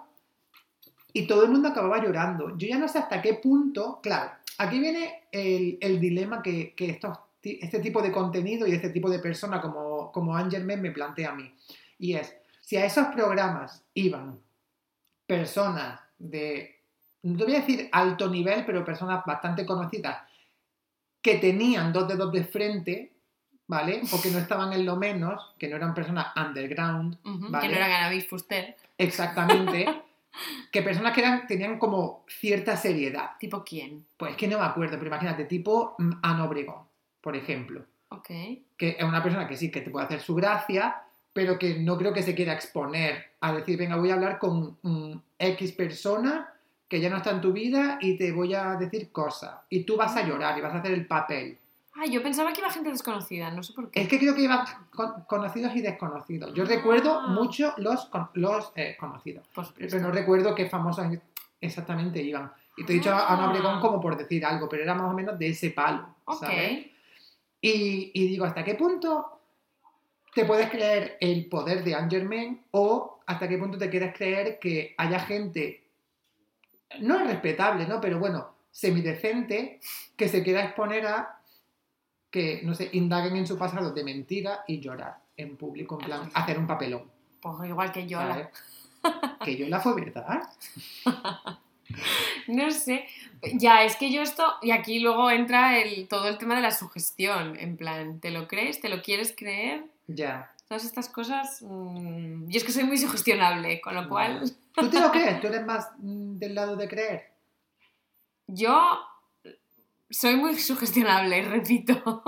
[1.12, 2.56] y todo el mundo acababa llorando.
[2.58, 6.90] Yo ya no sé hasta qué punto, claro, aquí viene el, el dilema que, que
[6.90, 10.90] estos, este tipo de contenido y este tipo de persona como, como Angel Men me
[10.90, 11.52] plantea a mí.
[11.98, 14.38] Y es, si a esos programas iban
[15.26, 16.80] personas de,
[17.22, 20.22] no te voy a decir alto nivel, pero personas bastante conocidas,
[21.22, 23.12] que tenían dos dedos de frente,
[23.66, 24.02] ¿vale?
[24.12, 27.66] O que no estaban en lo menos, que no eran personas underground, vale.
[27.66, 28.76] Que no era Ganavis Fuster.
[28.98, 29.86] Exactamente.
[30.72, 33.32] que personas que eran, tenían como cierta seriedad.
[33.38, 34.06] ¿Tipo quién?
[34.16, 36.84] Pues es que no me acuerdo, pero imagínate, tipo mm, Ana Obregón,
[37.20, 37.82] por ejemplo.
[38.76, 41.02] Que es una persona que sí, que te puede hacer su gracia,
[41.32, 44.76] pero que no creo que se quiera exponer a decir, venga, voy a hablar con
[44.82, 46.52] mm, X persona
[46.88, 49.54] que ya no está en tu vida y te voy a decir cosas.
[49.68, 51.56] Y tú vas a llorar y vas a hacer el papel.
[51.94, 54.00] Ah, yo pensaba que iba gente desconocida, no sé por qué.
[54.02, 56.52] Es que creo que iban con- conocidos y desconocidos.
[56.54, 56.66] Yo Ah.
[56.66, 59.46] recuerdo mucho los, con- los eh, conocidos.
[59.78, 61.06] Pero no recuerdo qué famosos
[61.60, 62.50] exactamente iban.
[62.76, 63.50] Y te he dicho a Ana Ah.
[63.50, 66.40] Obregón como por decir algo, pero era más o menos de ese palo, Ok.
[66.40, 66.86] ¿sabes?
[67.60, 69.40] Y, y digo, ¿hasta qué punto
[70.34, 74.58] te puedes creer el poder de Anne Germain o hasta qué punto te quieres creer
[74.58, 75.84] que haya gente,
[77.00, 78.00] no es respetable, ¿no?
[78.00, 79.80] Pero bueno, semidecente,
[80.16, 81.40] que se quiera exponer a
[82.30, 86.30] que, no sé, indaguen en su pasado de mentira y llorar en público, en plan,
[86.34, 87.10] hacer un papelón.
[87.40, 88.18] Pues igual que yo.
[88.18, 88.48] ¿sabes?
[89.44, 90.42] Que yo la fue verdad.
[92.46, 93.06] No sé.
[93.54, 94.44] Ya, es que yo esto.
[94.62, 97.58] Y aquí luego entra el, todo el tema de la sugestión.
[97.58, 98.80] En plan, ¿te lo crees?
[98.80, 99.84] ¿Te lo quieres creer?
[100.08, 100.52] Ya.
[100.68, 101.62] Todas estas cosas.
[101.62, 104.42] mm, Yo es que soy muy sugestionable, con lo cual.
[104.74, 105.40] ¿Tú te lo crees?
[105.40, 107.30] ¿Tú eres más mm, del lado de creer?
[108.46, 109.00] Yo
[110.10, 112.22] soy muy sugestionable, repito.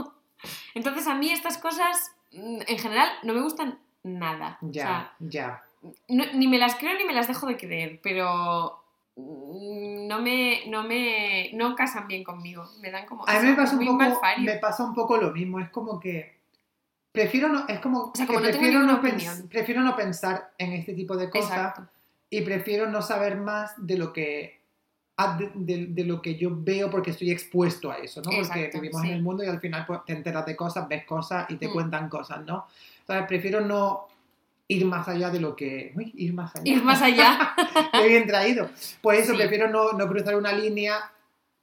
[0.75, 4.59] Entonces a mí estas cosas, mm, en general, no me gustan nada.
[4.63, 5.63] O Ya, sea, ya.
[6.09, 8.82] no- ni me las creo ni me las dejo de creer, pero
[9.17, 12.65] no me, no me, no casan bien conmigo.
[12.81, 15.61] Me dan como A mí me pasa un poco, me pasa un poco lo mismo.
[15.61, 16.37] Es como que
[17.13, 19.97] prefiero no, es como, O sea, que como no tengo prefiero, no pens- prefiero no
[19.97, 21.75] pensar en este tipo de cosas
[22.31, 24.61] y prefiero no saber más de lo que
[25.19, 28.31] a- de, de- de lo que yo veo porque estoy expuesto a eso, ¿no?
[28.31, 29.09] Porque vivimos sí.
[29.09, 31.69] en el mundo y al final pues, te enteras de cosas, ves cosas y te
[31.69, 31.73] Mm.
[31.73, 32.67] cuentan cosas, ¿no?
[33.01, 34.09] Entonces prefiero no
[34.77, 35.93] ir más allá de lo que...
[35.97, 36.73] Uy, ir más allá.
[36.73, 37.55] Ir más allá.
[37.93, 38.71] Qué bien traído.
[39.01, 39.39] Pues eso, Sí.
[39.39, 40.97] prefiero no, no cruzar una línea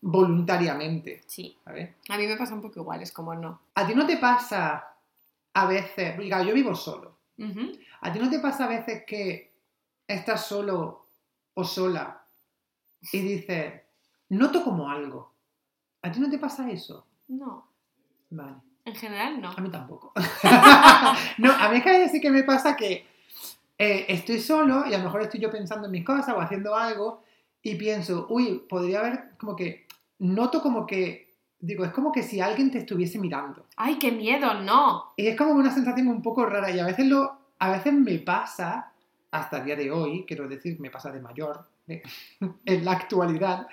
[0.01, 1.21] voluntariamente.
[1.27, 3.61] Sí, a mí me pasa un poco igual, es como no.
[3.75, 4.85] ¿A ti no te pasa
[5.53, 7.17] a veces, claro, yo vivo solo.
[8.01, 9.53] ¿a ti no te pasa a veces que
[10.05, 11.05] estás solo
[11.53, 12.21] o sola
[13.13, 13.73] y dices,
[14.29, 15.33] noto como algo?
[16.01, 17.05] ¿A ti no te pasa eso?
[17.29, 17.65] No,
[18.31, 18.55] Vale,
[18.89, 19.49] en general no.
[19.49, 20.11] a mí tampoco.
[21.37, 23.05] no, a mí es que a veces sí que me pasa que
[23.77, 26.75] eh, estoy solo y a lo mejor estoy yo pensando en mis cosas o haciendo
[26.75, 27.23] algo
[27.61, 29.85] y pienso, uy, podría haber como que,
[30.19, 33.65] noto como que, digo, es como que si alguien te estuviese mirando.
[33.77, 34.53] ¡Ay, qué miedo!
[34.61, 35.13] No.
[35.17, 38.17] Y es como una sensación un poco rara y a veces, lo, a veces me
[38.19, 38.91] pasa,
[39.31, 42.01] hasta el día de hoy, quiero decir, me pasa de mayor, de-
[42.65, 43.67] en la actualidad,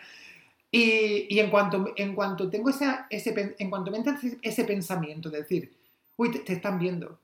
[0.77, 5.31] y, y en, cuanto, en cuanto tengo esa, ese, en cuanto me entra ese, pensamiento
[5.31, 5.77] de decir,
[6.17, 7.19] uy, te, te están viendo,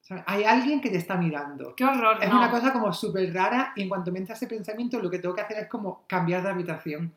[0.00, 0.24] ¿sabes?
[0.26, 1.74] hay alguien que te está mirando.
[1.76, 2.18] ¡Qué horror!
[2.22, 2.38] Es no.
[2.38, 5.34] una cosa como súper rara y en cuanto me entra ese pensamiento lo que tengo
[5.34, 7.12] que hacer es como cambiar de habitación.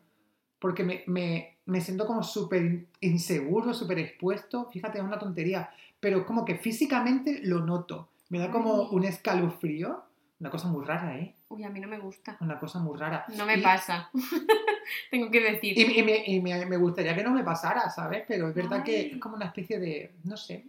[0.58, 4.70] porque me, me, me siento como súper inseguro, súper expuesto.
[4.72, 8.08] Fíjate, es una tontería, pero como que físicamente lo noto.
[8.30, 10.02] Me da como un escalofrío.
[10.40, 11.35] Una cosa muy rara, ¿eh?
[11.48, 12.36] Uy, a mí no me gusta.
[12.40, 13.24] Una cosa muy rara.
[13.36, 14.10] No me Y- pasa.
[15.10, 15.78] Tengo que decir.
[15.78, 18.24] Y, y me, y me- me gustaría que no me pasara, ¿sabes?
[18.26, 20.64] Pero es verdad que es como una especie de, no sé.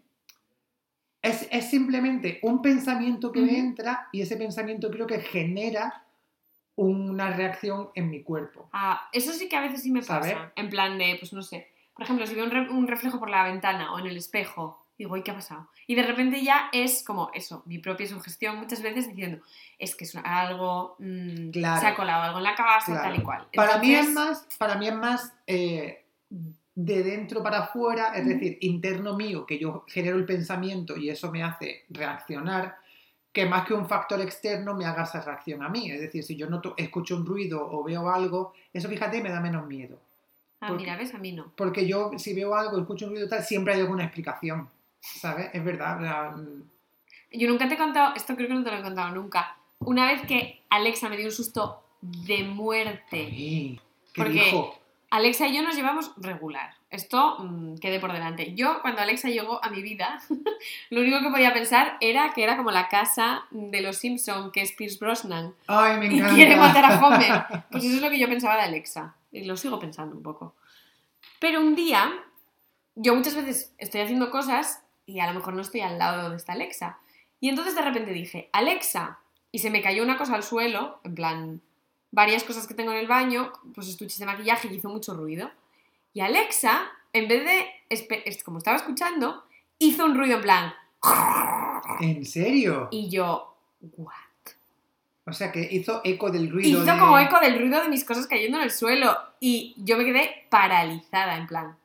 [1.21, 6.03] Es, es simplemente un pensamiento que me entra y ese pensamiento creo que genera
[6.75, 8.69] una reacción en mi cuerpo.
[8.71, 10.21] Ah, eso sí que a veces sí me pasa.
[10.21, 10.37] ¿Sabes?
[10.55, 11.71] En plan de, pues no sé.
[11.95, 14.85] Por ejemplo, si veo un, re- un reflejo por la ventana o en el espejo,
[14.97, 15.67] digo, ¿y qué ha pasado?
[15.85, 19.43] Y de repente ya es como eso, mi propia sugestión muchas veces diciendo,
[19.77, 21.81] es que es algo, mm, Claro.
[21.81, 23.03] se ha colado algo en la casa, Claro.
[23.09, 23.47] tal y cual.
[23.55, 26.03] Para mí es más, para mí es más eh,
[26.75, 31.31] de dentro para afuera, es decir, interno mío, que yo genero el pensamiento y eso
[31.31, 32.77] me hace reaccionar,
[33.31, 35.91] que más que un factor externo me haga esa reacción a mí.
[35.91, 39.39] Es decir, si yo noto, escucho un ruido o veo algo, eso fíjate me da
[39.39, 39.99] menos miedo.
[40.59, 41.51] Ah, porque- mira, ves, a mí no.
[41.55, 44.67] Porque yo, si veo algo, escucho un ruido tal, siempre hay alguna explicación.
[45.19, 45.49] ¿Sabes?
[45.53, 45.99] Es verdad.
[46.01, 46.35] la-
[47.31, 49.57] Yo nunca te he contado, esto creo que no te lo he contado nunca.
[49.79, 53.27] Una vez que Alexa me dio un susto de muerte.
[53.31, 53.79] Ay,
[54.13, 54.79] ¿Qué Porque- dijo?
[55.09, 56.73] Alexa y yo nos llevamos regular.
[56.89, 58.53] Esto mm, quede por delante.
[58.55, 60.19] Yo, cuando Alexa llegó a mi vida,
[60.89, 64.61] lo único que podía pensar era que era como la casa de los Simpson, que
[64.61, 66.35] es Pierce Brosnan, Ay, me y encanta.
[66.35, 67.45] quiere matar a Homer.
[67.71, 69.15] Pues eso es lo que yo pensaba de Alexa.
[69.31, 70.55] Y lo sigo pensando un poco.
[71.39, 72.11] Pero un día,
[72.95, 76.21] yo muchas veces estoy haciendo cosas y a lo mejor no estoy al lado de
[76.23, 76.99] donde está Alexa.
[77.39, 79.19] Y entonces de repente dije, Alexa,
[79.51, 81.61] y se me cayó una cosa al suelo, en plan,
[82.11, 85.49] varias cosas que tengo en el baño, pues estuches de maquillaje y hizo mucho ruido.
[86.13, 89.43] Y Alexa, en vez de, como estaba escuchando,
[89.79, 90.73] hizo un ruido en plan,
[92.01, 92.89] ¿En serio?
[92.91, 93.55] y yo,
[93.97, 94.13] ¿what?
[95.25, 96.81] O sea, que hizo eco del ruido.
[96.83, 99.15] Hizo de- como eco del ruido de mis cosas cayendo en el suelo.
[99.39, 101.77] Y yo me quedé paralizada, en plan,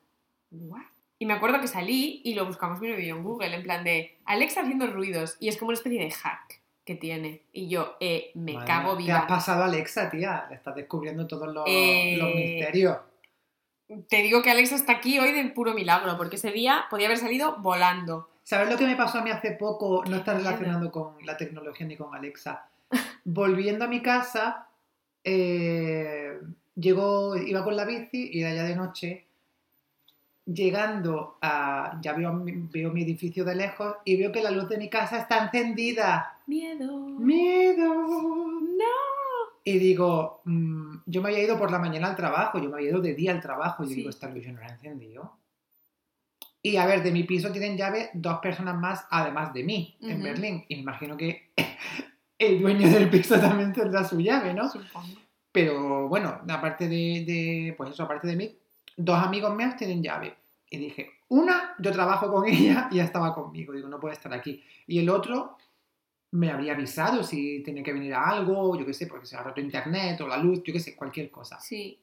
[0.51, 0.81] ¿what?
[1.23, 4.17] Y me acuerdo que salí y lo buscamos mi novio en Google, en plan de
[4.25, 5.37] Alexa haciendo ruidos.
[5.39, 7.43] Y es como una especie de hack que tiene.
[7.53, 9.27] Y yo, eh, me Madre cago mía, ¿Qué has viva.
[9.27, 10.45] pasado, Alexa, tía?
[10.49, 12.97] Le estás descubriendo todos los, Eh, los misterios.
[14.09, 17.19] Te digo que Alexa está aquí hoy de puro milagro, porque ese día podía haber
[17.19, 18.29] salido volando.
[18.43, 20.03] ¿Sabes lo que me pasó a mí hace poco?
[20.05, 20.49] No está miedo.
[20.49, 22.67] relacionando con la tecnología ni con Alexa.
[23.23, 24.67] Volviendo a mi casa,
[25.23, 26.37] eh,
[26.75, 29.27] llegó, iba con la bici y era ya de noche.
[30.45, 31.99] Llegando a.
[32.01, 34.89] Ya veo, mi- veo mi edificio de lejos y veo que la luz de mi
[34.89, 36.37] casa está encendida.
[36.47, 36.97] Miedo.
[36.97, 37.93] ¡Miedo!
[37.95, 38.85] No.
[39.63, 42.89] Y digo, mm, yo me había ido por la mañana al trabajo, yo me había
[42.89, 43.85] ido de día al trabajo.
[43.85, 43.95] Y Sí.
[43.95, 45.37] digo, esta luz no la he encendido.
[46.61, 50.15] Y a ver, de mi piso tienen llave dos personas más, además de mí, en
[50.15, 50.23] Ujú.
[50.23, 50.65] Berlín.
[50.67, 51.51] Y me imagino que
[52.37, 54.69] el dueño del piso también tendrá su llave, ¿no?
[54.69, 55.07] Supongo.
[55.53, 58.57] Pero bueno, aparte de, de- pues eso, aparte de mí,
[58.97, 60.35] dos amigos míos tienen llave.
[60.69, 63.73] Y dije, una, yo trabajo con ella y ya estaba conmigo.
[63.73, 64.63] Digo, no puede estar aquí.
[64.87, 65.57] Y el otro
[66.31, 69.43] me habría avisado si tenía que venir a algo, yo qué sé, porque se ha
[69.43, 71.59] roto internet o la luz, yo qué sé, cualquier cosa.
[71.59, 71.99] Sí.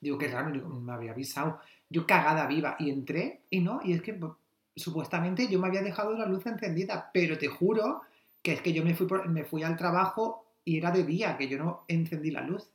[0.00, 1.60] Digo, qué raro, digo, me habría avisado.
[1.90, 2.76] Yo cagada viva.
[2.78, 4.32] Y entré y no, y es que pues,
[4.76, 8.02] supuestamente yo me había dejado la luz encendida, pero te juro
[8.42, 11.36] que es que yo me fui, por- me fui al trabajo y era de día,
[11.36, 12.68] que yo no encendí la luz.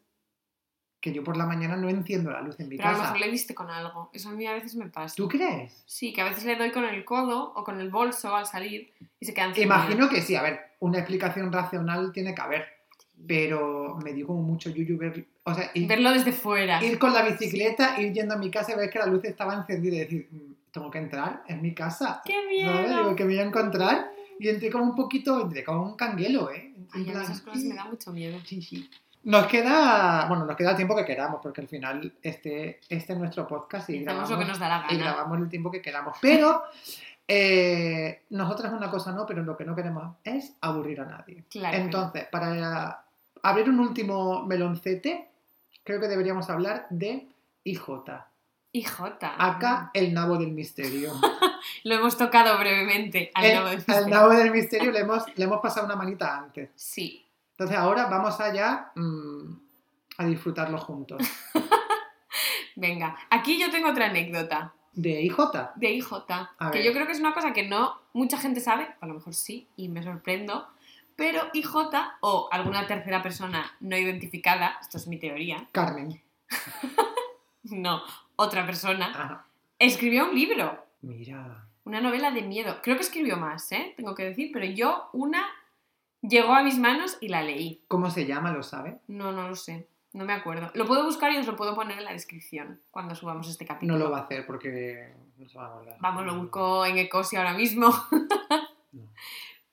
[1.01, 3.13] Que yo por la mañana no enciendo la luz en mi Pero a lo casa.
[3.13, 4.09] mejor le diste con algo.
[4.13, 5.15] Eso a mí a veces me pasa.
[5.15, 5.81] ¿Tú crees?
[5.85, 8.91] Sí, que a veces le doy con el codo o con el bolso al salir
[9.19, 9.53] y se quedan.
[9.57, 12.65] Imagino que sí, a ver, una explicación racional tiene que haber,
[13.25, 16.83] pero me dio como mucho yuyu ver, o sea, ir, Verlo desde fuera.
[16.83, 19.53] ir con la bicicleta, ir yendo a mi casa y ver que la luz estaba
[19.53, 22.21] encendida y decir, "Mm, tengo que entrar en mi casa.
[22.25, 22.87] ¡Qué miedo!
[22.87, 26.51] Digo, que me voy a encontrar y entré como un poquito, entré como un canguelo,
[26.51, 26.73] ¿eh?
[26.91, 28.37] Ay, plan, esas cosas me dan mucho miedo.
[28.45, 28.89] Sí, sí.
[29.23, 33.19] Nos queda, bueno, nos queda el tiempo que queramos, porque al final este, este es
[33.19, 35.11] nuestro podcast y Y grabamos, lo que nos da la y gana.
[35.13, 36.17] grabamos el tiempo que queramos.
[36.21, 36.63] Pero
[37.27, 41.43] eh, nosotras una cosa no, pero lo que no queremos es aburrir a nadie.
[41.49, 41.71] Claro.
[41.73, 41.85] que no.
[41.85, 43.03] Entonces, para
[43.43, 45.27] abrir un último meloncete,
[45.83, 47.27] creo que deberíamos hablar de
[47.65, 47.85] IJ.
[48.71, 49.33] Y J.
[49.39, 51.11] Acá el nabo del misterio.
[51.83, 54.07] Lo hemos tocado brevemente al El- nabo del al misterio.
[54.15, 56.69] nabo del misterio le hemos, le hemos pasado una manita antes.
[56.75, 57.25] Sí.
[57.59, 59.53] Entonces ahora vamos allá mm,
[60.17, 61.21] a disfrutarlo juntos.
[62.77, 65.37] Venga, aquí yo tengo otra anécdota De IJ.
[65.75, 66.13] de IJ,
[66.57, 66.85] A que ver.
[66.87, 69.67] yo creo que es una cosa que no mucha gente sabe, a lo mejor sí,
[69.75, 70.69] y me sorprendo,
[71.17, 71.75] pero IJ
[72.21, 76.21] o alguna tercera persona no identificada, esto es mi teoría, Carmen.
[77.63, 78.01] no,
[78.37, 79.45] otra persona, Ajá.
[79.79, 81.65] escribió un libro, Mira.
[81.83, 82.77] una novela de miedo.
[82.81, 83.93] Creo que escribió más, ¿eh?
[83.97, 85.45] Tengo que decir, pero yo una
[86.21, 87.83] llegó a mis manos y la leí.
[87.87, 88.51] ¿Cómo se llama?
[88.51, 88.99] ¿Lo sabe?
[89.07, 89.87] No, no lo sé.
[90.11, 90.71] No me acuerdo.
[90.73, 93.97] Lo puedo buscar y os lo puedo poner en la descripción cuando subamos este capítulo.
[93.97, 95.97] No lo va a hacer porque no se va a acordar.
[95.99, 97.93] Vamos, lo busco en Ecosia ahora mismo.
[98.91, 99.03] No.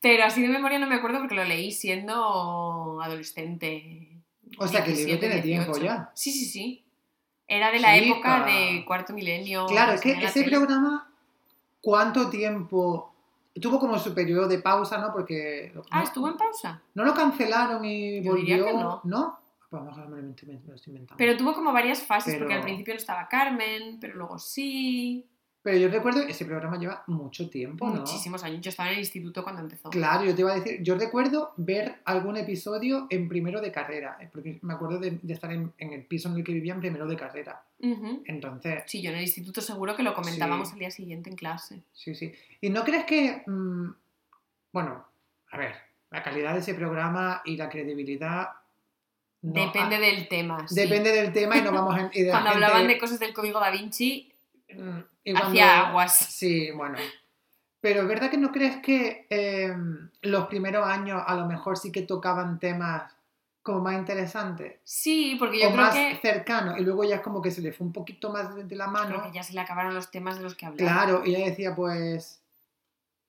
[0.00, 4.20] Pero así de memoria no me acuerdo porque lo leí siendo adolescente.
[4.58, 5.84] O sea, que el libro 17, tiene tiempo 18.
[5.84, 6.10] ya.
[6.14, 6.84] Sí, sí, sí.
[7.48, 8.06] Era de la Chica.
[8.06, 9.66] época de cuarto milenio.
[9.66, 10.56] Claro, es que ese tele.
[10.56, 11.10] programa,
[11.80, 13.15] ¿cuánto tiempo?
[13.60, 15.12] Tuvo como su periodo de pausa, ¿no?
[15.12, 16.82] Porque Ah, no, estuvo en pausa.
[16.94, 19.00] no lo cancelaron y Yo diría volvió, que no.
[19.04, 19.38] ¿no?
[19.70, 20.30] Pues a lo mejor me lo
[20.74, 21.16] estoy inventando.
[21.16, 25.26] Pero tuvo como varias fases porque al principio no estaba Carmen, pero luego sí.
[25.66, 27.96] Pero yo recuerdo, ese programa lleva mucho tiempo, ¿no?
[27.96, 28.60] Muchísimos años.
[28.60, 29.90] Yo estaba en el instituto cuando empezó.
[29.90, 34.16] Claro, yo te iba a decir, yo recuerdo ver algún episodio en primero de carrera,
[34.20, 36.72] eh, porque me acuerdo de, de estar en, en el piso en el que vivía
[36.72, 37.64] en primero de carrera.
[37.80, 38.22] Ujú.
[38.26, 40.74] Entonces, Sí, yo en el instituto seguro que lo comentábamos Sí.
[40.74, 41.82] al día siguiente en clase.
[41.92, 42.32] sí, sí.
[42.60, 43.88] ¿Y no crees que, mm,
[44.72, 45.04] bueno,
[45.50, 45.74] a ver,
[46.12, 48.50] la calidad de ese programa y la credibilidad...
[49.42, 50.68] no- Depende ah, del tema.
[50.68, 50.76] sí.
[50.76, 51.98] Depende del tema y no vamos a...
[52.10, 54.32] Cuando gente- hablaban de cosas del código da Vinci,
[54.68, 56.16] y cuando- hacía aguas.
[56.16, 56.98] Sí, bueno.
[57.80, 59.72] Pero ¿es verdad que no crees que eh,
[60.22, 63.12] los primeros años a lo mejor sí que tocaban temas
[63.62, 64.80] como más interesantes?
[64.82, 67.60] Sí, porque yo o creo más que, cercanos y luego ya es como que se
[67.62, 69.22] le fue un poquito más de, de la creo mano.
[69.24, 70.90] que ya se le acabaron los temas de los que hablaba.
[71.04, 72.40] Claro, y ella decía pues,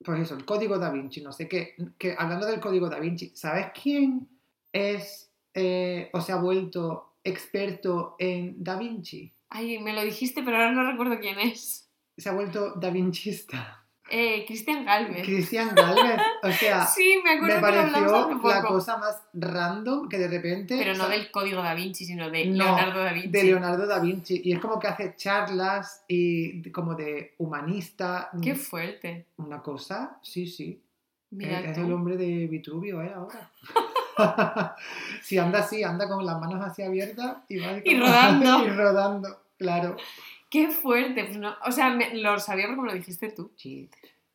[0.04, 3.30] pues eso, el código da Vinci, no sé qué, que hablando del código da Vinci,
[3.36, 4.28] ¿sabes quién
[4.72, 9.32] es eh, o se ha vuelto experto en da Vinci?
[9.50, 11.88] Ay, me lo dijiste, pero ahora no recuerdo quién es.
[12.16, 13.74] Se ha vuelto da Vinchista.
[14.10, 15.22] Eh, Cristian Galvez.
[15.26, 18.68] Cristian Galvez, o sea, Sí, me acuerdo me que pareció la poco.
[18.68, 20.78] cosa más random que de repente...
[20.78, 23.28] Pero o no sea, del código da Vinci, sino de No, Leonardo da Vinci.
[23.28, 28.54] de Leonardo da Vinci y es como que hace charlas y como de humanista Qué
[28.54, 29.26] fuerte.
[29.36, 30.82] una cosa sí sí
[31.30, 33.50] Mira es el hombre de Vitruvio eh ahora
[35.22, 38.64] si anda así anda con las manos así abiertas y va Y rodando.
[38.66, 39.96] y rodando claro
[40.50, 41.24] Qué fuerte.
[41.24, 43.50] Pues no, o sea, me- lo sabía porque me lo dijiste tú.
[43.56, 43.88] sí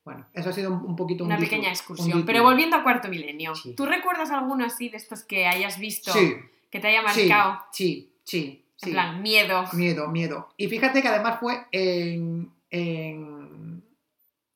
[0.06, 2.26] bueno eso ha sido un, poquito un Una pequeña excursión.
[2.26, 3.74] Pero volviendo a Cuarto Milenio, Sí.
[3.74, 6.36] ¿tú recuerdas alguno así de estos que hayas visto sí
[6.70, 7.62] que te haya marcado?
[7.72, 8.92] sí sí En sí.
[8.92, 9.64] plan, miedo.
[9.74, 10.50] Miedo, miedo.
[10.58, 13.82] Y fíjate que además fue en, en,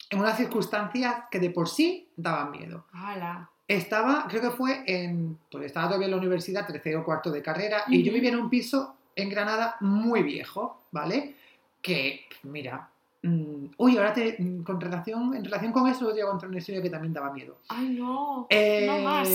[0.09, 2.85] en unas circunstancias que de por sí daban miedo.
[2.93, 3.49] Hala.
[3.67, 7.41] Estaba, creo que fue en, pues estaba todavía en la universidad, tercero o cuarto de
[7.41, 11.35] carrera, y yo vivía en un piso en Granada muy viejo, ¿vale?
[11.81, 12.89] Que, mira,
[13.23, 16.59] mm, uy, ahora te, mm, con relación, en relación con eso, voy a contar una
[16.59, 17.57] historia que también daba miedo.
[17.67, 18.47] Ay, no.
[18.49, 19.29] Eh, No más.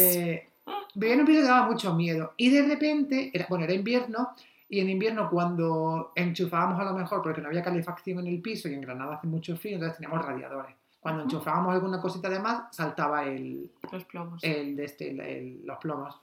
[0.94, 2.32] Vivía en un piso que daba mucho miedo.
[2.36, 4.30] Y de repente, era, bueno, era invierno,
[4.68, 8.68] y en invierno cuando enchufábamos a lo mejor, porque no había calefacción en el piso
[8.68, 10.74] y en Granada hace mucho frío, entonces teníamos radiadores.
[11.02, 14.42] Cuando enchufábamos alguna cosita de más, saltaba el, Los plomos.
[14.44, 16.18] el de este, el- el- los plomos.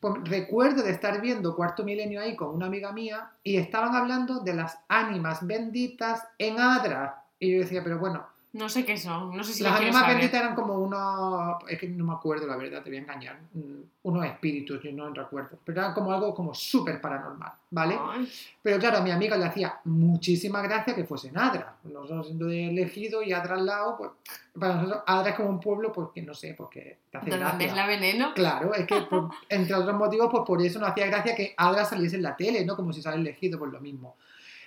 [0.00, 4.40] Pues recuerdo de estar viendo Cuarto Milenio ahí con una amiga mía y estaban hablando
[4.40, 7.22] de las ánimas benditas en Adra.
[7.38, 9.36] Y yo decía, pero bueno, No sé qué son.
[9.36, 11.56] No sé si las ánimas benditas eran como unos.
[11.68, 13.38] Es que no me acuerdo, la verdad, te voy a engañar.
[13.52, 15.58] mm, Unos espíritus, yo no recuerdo.
[15.64, 17.98] Pero eran como algo como súper paranormal, ¿vale?
[18.00, 18.30] Ay,
[18.62, 21.74] Pero claro, a mi amiga le hacía muchísima gracia que fuese en Adra.
[21.84, 24.10] Nosotros siendo de elegido y Adra al lado, pues
[24.58, 27.36] para nosotros Adra es como un pueblo, pues que no sé, porque te hace ¿De
[27.38, 27.66] dónde gracia.
[27.66, 28.34] es la veneno?
[28.34, 31.84] Claro, es que por- entre otros motivos, pues por eso no hacía gracia que Adra
[31.84, 32.76] saliese en la tele, ¿no?
[32.76, 34.14] Como si sale elegido por lo mismo.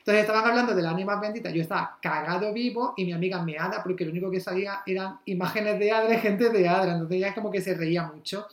[0.07, 3.83] Entonces estaban hablando de las ánimas benditas, yo estaba cagado vivo y mi amiga meada
[3.83, 7.33] porque lo único que salía eran imágenes de Adra gente de Adra, entonces ella es
[7.35, 8.47] como que se reía mucho.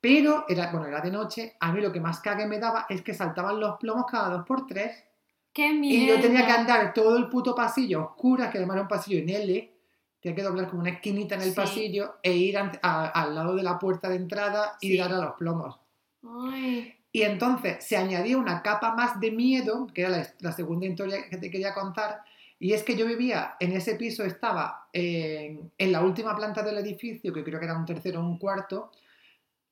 [0.00, 3.02] Pero era, bueno, era de noche, a mí lo que más cague me daba es
[3.02, 5.04] que saltaban los plomos cada dos por tres
[5.52, 6.02] ¡Qué miedo!
[6.02, 9.18] y yo tenía que andar todo el puto pasillo oscura, que además era un pasillo
[9.18, 9.72] en L,
[10.18, 11.56] tenía que doblar como una esquinita en el Sí.
[11.56, 14.96] pasillo e ir a- al lado de la puerta de entrada y Sí.
[14.96, 15.78] dar a los plomos.
[16.26, 20.86] Ay, Y entonces se añadía una capa más de miedo, que era la, la segunda
[20.86, 22.22] historia que te quería contar,
[22.58, 26.78] y es que yo vivía en ese piso, estaba en, en la última planta del
[26.78, 28.92] edificio, que creo que era un tercero o un cuarto,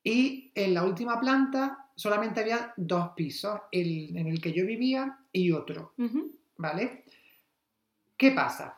[0.03, 5.19] y en la última planta solamente había dos pisos, el en el que yo vivía
[5.31, 5.93] y otro.
[6.57, 7.03] ¿Vale?
[8.17, 8.77] ¿Qué pasa?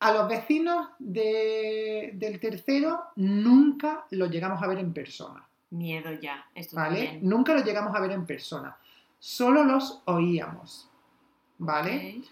[0.00, 6.46] A los vecinos de- del tercero nunca los llegamos a ver en persona, Miedo ya.
[6.54, 7.04] Esto ¿vale?
[7.04, 7.28] también.
[7.28, 8.76] Nunca los llegamos a ver en persona,
[9.18, 10.88] solo los oíamos,
[11.58, 12.22] ¿vale?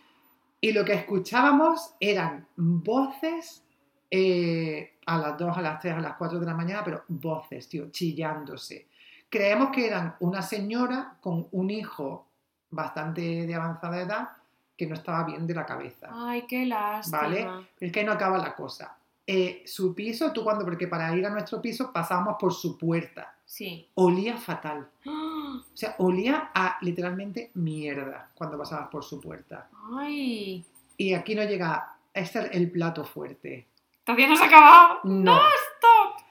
[0.61, 3.65] Y lo que escuchábamos eran voces
[4.11, 7.67] eh, a las 2, a las 3, a las 4 de la mañana, pero voces,
[7.69, 8.89] tío, chillándose.
[9.29, 12.27] Creemos que eran una señora con un hijo
[12.71, 14.29] bastante de avanzada edad
[14.77, 16.09] que no estaba bien de la cabeza.
[16.11, 17.23] Ay, qué lástima.
[17.23, 17.37] Vale.
[17.43, 18.97] Pero es que ahí no acaba la cosa.
[19.27, 23.37] Eh, su piso, tú cuando, porque para ir a nuestro piso pasábamos por su puerta,
[23.45, 23.89] Sí.
[23.95, 24.89] olía fatal.
[25.07, 25.61] ¡Ah!
[25.73, 29.69] O sea, olía a literalmente mierda cuando pasabas por su puerta.
[29.99, 30.65] Ay.
[30.97, 31.95] Y aquí no llega.
[32.13, 33.67] Este es el plato fuerte.
[34.05, 35.01] Todavía no se ha acabado.
[35.05, 35.37] No.
[35.37, 36.27] Stop.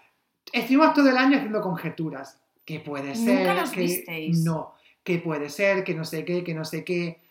[0.52, 2.40] Estuvimos todo el año haciendo conjeturas.
[2.66, 3.56] ¿Qué puede Nunca ser?
[3.56, 4.40] los que visteis.
[4.44, 4.74] No.
[5.04, 5.84] ¿Qué puede ser?
[5.84, 7.22] Que no sé qué, que no sé qué.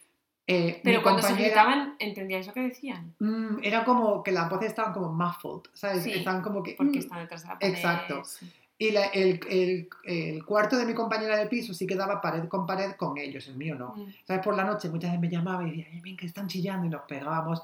[0.50, 3.14] Eh, Pero cuando se gritaban, ¿entendíais lo que decían?
[3.18, 6.02] Mm, era como que las voces estaban como muffled, ¿sabes?
[6.02, 6.72] Sí, estaban como que...
[6.72, 7.00] Porque mm.
[7.00, 7.74] están detrás de la pared.
[7.74, 8.24] Exacto.
[8.24, 8.50] sí.
[8.80, 12.64] Y la- el, el- el cuarto de mi compañera de piso sí quedaba pared con
[12.64, 13.94] pared con ellos, el mío no.
[13.94, 14.06] Mm.
[14.24, 14.42] ¿Sabes?
[14.42, 16.88] Por la noche muchas veces me llamaba y decía, "Ay, ven que están chillando y
[16.88, 17.62] nos pegábamos.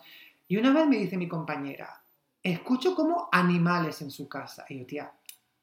[0.49, 2.03] Y una vez me dice mi compañera,
[2.43, 4.67] escucho como animales en su casa.
[4.69, 5.13] Y yo, tía,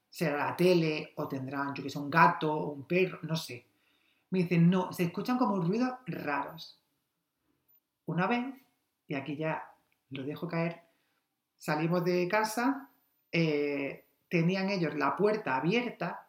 [0.09, 3.63] será la tele o tendrán, yo que sé, un gato o un perro, no sé.
[4.32, 6.78] Me dice, no, se escuchan como ruidos raros.
[8.12, 8.45] Una vez,
[9.07, 9.72] y aquí ya
[10.09, 10.82] lo dejo caer,
[11.57, 12.89] salimos de casa,
[13.32, 16.28] eh, tenían ellos la puerta abierta,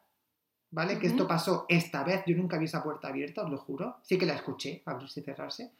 [0.71, 1.01] ¿vale?
[1.01, 4.17] Que esto pasó esta vez, yo nunca vi esa puerta abierta, os lo juro, sí
[4.17, 5.73] que la escuché, abrirse y cerrarse.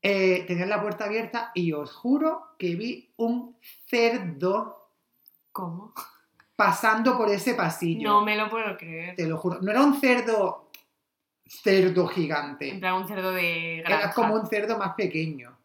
[0.00, 3.56] Eh, tenían la puerta abierta y os juro que vi un
[3.86, 4.92] cerdo
[5.50, 5.92] ¿Cómo?
[6.54, 8.08] pasando por ese pasillo.
[8.08, 9.16] No me lo puedo creer.
[9.16, 9.60] Te lo juro.
[9.60, 10.69] No era un cerdo,
[11.50, 12.74] cerdo En gigante.
[12.78, 14.04] plan, un cerdo de granja.
[14.04, 15.56] Era como un cerdo más pequeño.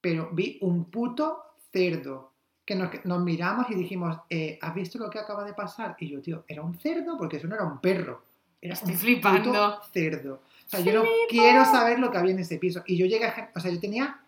[0.00, 1.42] Pero vi un puto
[1.72, 2.32] cerdo.
[2.64, 5.96] Que nos, nos miramos y dijimos, eh, ¿has visto lo que acaba de pasar?
[5.98, 8.22] Y yo, tío, era un cerdo porque eso no era un perro.
[8.60, 9.44] Era Estoy un flipando.
[9.50, 10.42] puto cerdo.
[10.66, 12.82] O sea, yo no quiero saber lo que había en ese piso.
[12.86, 13.50] Y yo llegué a...
[13.56, 14.20] O sea, yo tenía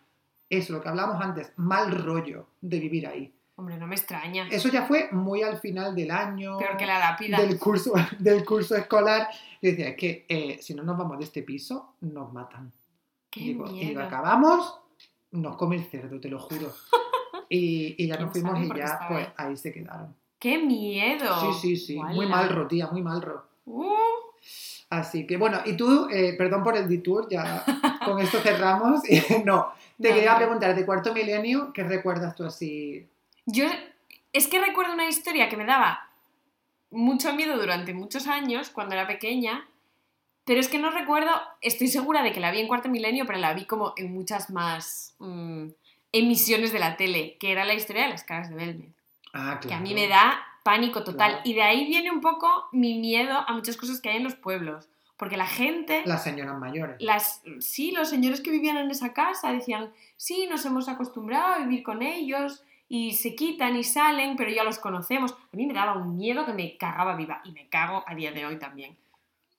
[0.48, 3.32] eso, lo que hablábamos antes, mal rollo de vivir ahí.
[3.60, 4.48] Hombre, no me extraña.
[4.50, 6.56] Eso ya fue muy al final del año.
[6.56, 7.38] Peor que la lápida.
[7.38, 9.28] del curso, del curso escolar.
[9.60, 12.72] Y decía, es que eh, si no nos vamos de este piso, nos matan.
[13.30, 14.02] Qué digo, y miedo.
[14.02, 14.80] acabamos,
[15.32, 16.72] nos come el cerdo, te lo juro.
[17.52, 19.56] Y, y ya nos ¿Quién fuimos y ya, pues ahí?
[19.56, 20.14] se quedaron.
[20.38, 21.52] ¡Qué miedo!
[21.54, 21.96] Sí, sí, sí.
[21.96, 22.30] Muy Guala.
[22.30, 23.44] mal ro, tía, muy mal ro.
[23.66, 23.84] Uh,
[24.88, 27.64] Así que bueno, y tú, eh, perdón por el detour, ya
[28.04, 29.00] con esto cerramos.
[29.44, 33.04] no, te No, quería preguntar, de cuarto milenio, ¿qué recuerdas tú así?
[33.46, 33.66] Yo
[34.32, 36.08] es que recuerdo una historia que me daba
[36.90, 39.66] mucho miedo durante muchos años cuando era pequeña,
[40.44, 41.30] pero es que no recuerdo,
[41.60, 44.50] estoy segura de que la vi en Cuarto Milenio, pero la vi como en muchas
[44.50, 45.66] más mm,
[46.12, 48.88] emisiones de la tele, que era la historia de las caras de Belmed,
[49.32, 49.68] Ah, claro.
[49.68, 51.30] que a mí me da pánico total.
[51.30, 51.42] Claro.
[51.48, 54.34] Y de ahí viene un poco mi miedo a muchas cosas que hay en los
[54.34, 56.02] pueblos, porque la gente...
[56.04, 56.96] Las señoras mayores.
[56.98, 61.58] las, sí, los señores que vivían en esa casa decían, sí, nos hemos acostumbrado a
[61.58, 65.32] vivir con ellos y se quitan y salen, pero ya los conocemos.
[65.32, 68.32] A mí me daba un miedo que me cagaba viva y me cago a día
[68.32, 68.98] de hoy también.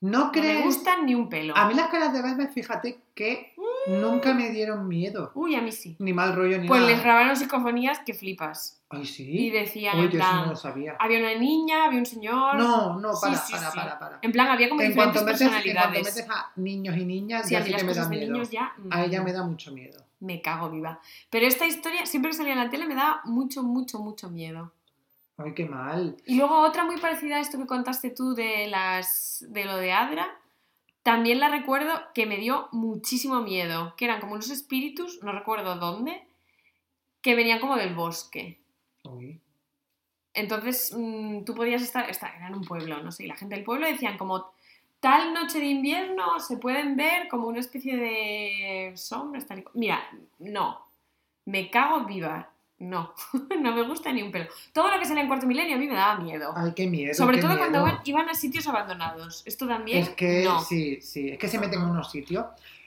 [0.02, 0.66] ¿No No me crees?
[0.66, 1.56] gustan ni un pelo.
[1.56, 3.54] A mí las caras de Batman, fíjate que
[3.88, 5.32] nunca me dieron miedo.
[5.36, 5.96] Uy, a mí sí.
[6.00, 6.92] Ni mal rollo ni Pues nada.
[6.92, 8.82] les grabaron psicofonías que flipas.
[8.90, 9.30] Ay, sí.
[9.30, 10.96] Y decían, Uy, en eso no plan, lo sabía.
[11.00, 12.56] había una niña, había un señor.
[12.58, 13.78] No, no, Sí, para, sí, para, sí.
[13.78, 14.20] para, para.
[14.24, 16.16] En plan, había como En diferentes cuanto, metes, en cuanto personalidades.
[16.16, 18.44] metes a niños y niñas, Sí, a ya sí que me da miedo.
[18.52, 18.74] ya...
[18.90, 20.04] A ella mm, me da mucho miedo.
[20.22, 21.02] Me cago viva.
[21.30, 24.72] Pero esta historia, siempre que salía en la tele, me daba mucho, mucho, mucho miedo.
[25.38, 26.16] Ay, qué mal.
[26.26, 29.92] Y luego otra muy parecida a esto que contaste tú de las de lo de
[29.92, 30.28] Adra,
[31.04, 35.76] también la recuerdo que me dio muchísimo miedo, que eran como unos espíritus, no recuerdo
[35.76, 36.28] dónde,
[37.22, 38.60] que venían como del bosque.
[39.04, 39.42] Uy.
[40.34, 43.56] Entonces mm, tú podías estar, estar, era en un pueblo, no sé, y la gente
[43.56, 44.52] del pueblo decían como
[45.02, 49.46] tal noche de invierno se pueden ver como una especie de sombras.
[49.46, 49.72] Tal y cu-".
[49.74, 50.00] Mira,
[50.40, 50.80] no,
[51.46, 53.14] me cago viva, no,
[53.62, 54.46] no me gusta ni un pelo.
[54.72, 56.54] Todo lo que sale en Cuarto Milenio a mí me daba miedo.
[56.56, 57.14] Ay, qué miedo.
[57.14, 58.00] Sobre qué todo cuando miedo.
[58.06, 59.44] iban a sitios abandonados.
[59.46, 60.04] Esto también.
[60.04, 60.62] Es que no.
[60.62, 62.46] sí, sí, es que se meten en unos sitios.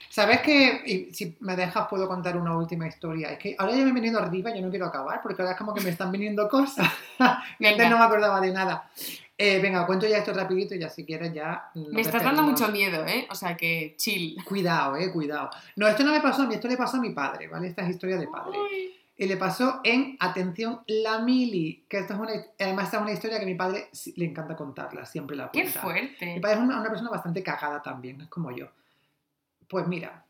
[0.09, 3.31] ¿Sabes que y si me dejas puedo contar una última historia?
[3.31, 5.57] Es que ahora ya me he venido arriba, yo no quiero acabar, porque ahora es
[5.57, 6.89] como que me están viniendo cosas.
[7.59, 8.89] y antes no me acordaba de nada.
[9.37, 11.69] Eh, venga, cuento ya esto rapidito y ya si quieres ya...
[11.73, 13.27] Me estás dando mucho miedo, ¿eh?
[13.29, 14.41] O sea que chill.
[14.45, 15.49] Cuidado, eh, cuidado.
[15.75, 17.67] No, esto no me pasó a mí, esto le pasó a mi padre, ¿vale?
[17.67, 18.57] Esta es historia de padre.
[18.71, 23.03] Ay, Y le pasó en, atención, La Mili, que esto es una, además esta es
[23.03, 25.79] una historia que a mi padre le encanta contarla, siempre la ¡Qué cuenta.
[25.79, 26.39] Mi fuerte!
[26.41, 28.69] padre es una, una persona bastante cagada también, es como yo.
[29.67, 30.23] Pues mira,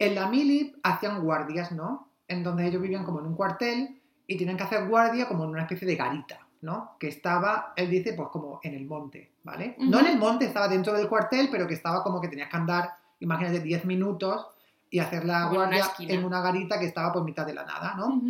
[0.00, 2.08] en la mili hacían guardias, ¿no?
[2.26, 5.62] Entonces ellos vivían como en un cuartel y tenían que hacer guardia como en una
[5.62, 6.92] especie de garita, ¿no?
[6.98, 9.76] Que estaba, él dice, pues como en el monte, ¿vale?
[9.78, 12.56] No en el monte, estaba dentro del cuartel, pero que estaba como que tenías que
[12.56, 12.90] andar,
[13.20, 14.46] imagínate, 10 minutos
[14.90, 17.54] y hacer la Como en una guardia en una garita que estaba por mitad de
[17.54, 18.20] la nada, ¿no?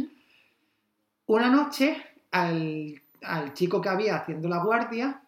[1.26, 1.96] Una noche,
[2.30, 5.20] al, al chico que había haciendo la guardia,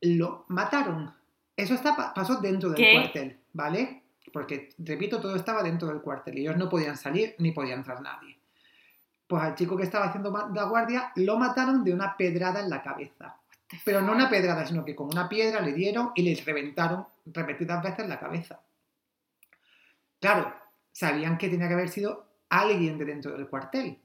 [0.00, 1.12] lo mataron.
[1.56, 2.92] Eso está, pa- pasó dentro del ¿Qué?
[2.92, 4.02] cuartel, ¿vale?
[4.32, 8.00] Porque, repito, todo estaba dentro del cuartel y ellos no podían salir ni podía entrar
[8.00, 8.37] nadie.
[9.28, 12.82] Pues al chico que estaba haciendo la guardia lo mataron de una pedrada en la
[12.82, 13.36] cabeza.
[13.84, 17.82] Pero no una pedrada, sino que con una piedra le dieron y les reventaron repetidas
[17.82, 18.60] veces la cabeza.
[20.20, 20.52] Claro,
[20.90, 23.98] sabían que tenía que haber sido alguien de dentro del cuartel.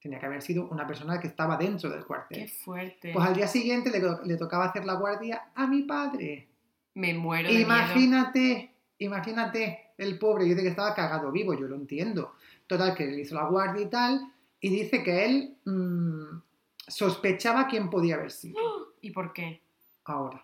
[0.00, 2.48] Tenía que haber sido una persona que estaba dentro del Qué cuartel.
[2.50, 3.12] fuerte.
[3.14, 6.48] Pues al día siguiente le, le tocaba hacer la guardia a mi padre.
[6.92, 7.66] Me muero de miedo.
[7.66, 12.34] Imagínate, imagínate, el pobre dice que estaba cagado vivo, yo lo entiendo.
[12.66, 14.30] Total, que le hizo la guardia y tal,
[14.64, 16.40] y dice que él mm,
[16.88, 18.94] sospechaba quién podía haber sido.
[19.02, 19.60] ¿Y por qué?
[20.06, 20.42] Ahora,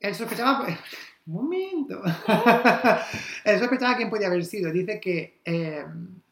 [0.00, 0.66] él sospechaba.
[1.26, 2.02] Un momento.
[3.44, 4.72] él sospechaba quién podía haber sido.
[4.72, 5.84] Dice que eh,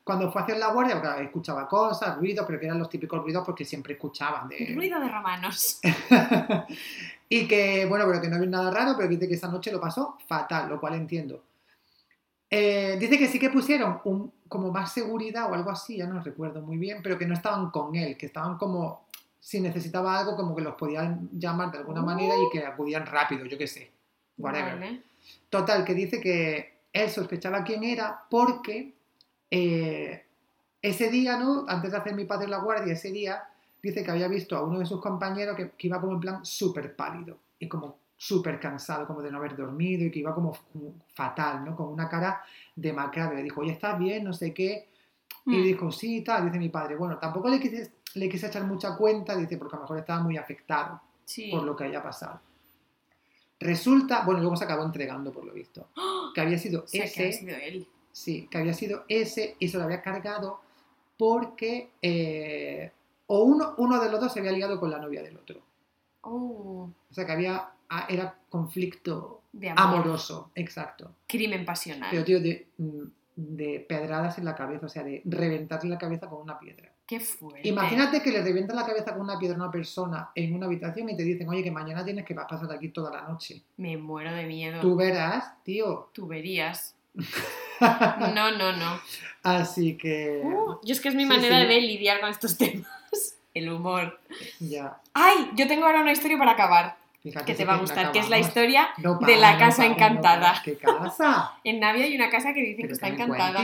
[0.02, 3.22] cuando fue a hacer la guardia, claro, escuchaba cosas, ruidos, pero que eran los típicos
[3.22, 4.48] ruidos porque siempre escuchaban.
[4.48, 4.72] De...
[4.74, 5.80] Ruido de romanos.
[7.28, 9.80] y que, bueno, pero que no vio nada raro, pero dice que esa noche lo
[9.80, 11.44] pasó fatal, lo cual entiendo.
[12.50, 16.22] Eh, dice que sí que pusieron un, como más seguridad o algo así, ya no
[16.22, 19.04] recuerdo muy bien, pero que no estaban con él, que estaban como,
[19.40, 23.44] si necesitaba algo, como que los podían llamar de alguna manera y que acudían rápido,
[23.46, 23.90] yo qué sé.
[24.38, 24.78] Whatever.
[24.78, 25.02] Vale.
[25.50, 28.94] Total, que dice que él sospechaba quién era porque
[29.50, 30.24] eh,
[30.80, 31.64] ese día, ¿no?
[31.66, 33.42] Antes de hacer mi padre la guardia, ese día,
[33.82, 36.46] dice que había visto a uno de sus compañeros que, que iba como en plan
[36.46, 37.96] súper pálido y como
[38.26, 40.56] súper cansado, como de no haber dormido y que iba como,
[41.14, 41.76] fatal, ¿no?
[41.76, 42.42] Con una cara
[42.74, 43.34] demacrada.
[43.34, 44.24] Le dijo, oye, ¿estás bien?
[44.24, 44.88] No sé qué.
[45.46, 45.62] Y Mm.
[45.62, 46.46] dijo, sí, tal.
[46.46, 49.78] Dice mi padre, bueno, tampoco le quise, le quise echar mucha cuenta, dice, porque a
[49.78, 51.50] lo mejor estaba muy afectado Sí.
[51.50, 52.40] por lo que haya pasado.
[53.60, 55.88] Resulta, bueno, luego se acabó entregando por lo visto,
[56.34, 57.86] que había sido O sea, que ha ese, sido él.
[58.12, 60.60] sí, que había sido ese y se lo había cargado
[61.16, 62.90] porque eh,
[63.26, 65.60] o uno, uno de los dos se había ligado con la novia del otro.
[66.22, 71.12] Oh, O sea que había, ah, era conflicto de amoroso, exacto.
[71.26, 72.08] Crimen pasional.
[72.10, 73.02] Pero tío, de, mm,
[73.36, 76.90] de pedradas en la cabeza, o sea, de reventarle la cabeza con una piedra.
[77.06, 77.68] Qué fuerte.
[77.68, 81.08] Imagínate que le revientas la cabeza con una piedra a una persona en una habitación
[81.10, 83.62] y te dicen, oye, que mañana tienes que pasar aquí toda la noche.
[83.76, 84.80] Me muero de miedo.
[84.80, 86.08] Tú verás, tío.
[86.12, 86.94] Tuberías.
[88.34, 89.00] No, no, no.
[89.42, 91.66] Así que Uh, yo es que es mi Sí, manera sí.
[91.66, 93.36] de lidiar con estos temas.
[93.52, 94.18] El humor.
[94.60, 95.00] ya.
[95.12, 95.50] ¡Ay!
[95.54, 96.96] Yo tengo ahora una historia para acabar.
[97.24, 99.88] Fíjate Que te va a gustar, que es la historia No de la casa no
[99.88, 100.62] para, no encantada.
[100.62, 101.54] ¿Qué casa?
[101.64, 103.60] En Navia hay una casa que dicen Pero que está encantada.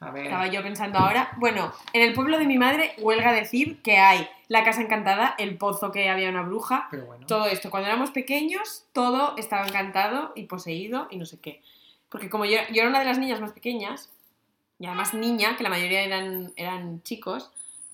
[0.00, 0.24] A ver.
[0.24, 1.30] Estaba yo pensando ahora.
[1.36, 5.56] Bueno, en el pueblo de mi madre huelga decir que hay la casa encantada, el
[5.56, 7.24] pozo que había una bruja, Pero bueno.
[7.28, 7.70] todo esto.
[7.70, 11.62] Cuando éramos pequeños, todo estaba encantado y poseído y no sé qué.
[12.08, 14.10] Porque como yo, yo era una de las niñas más pequeñas,
[14.80, 17.52] y además niña, que la mayoría eran, eran chicos,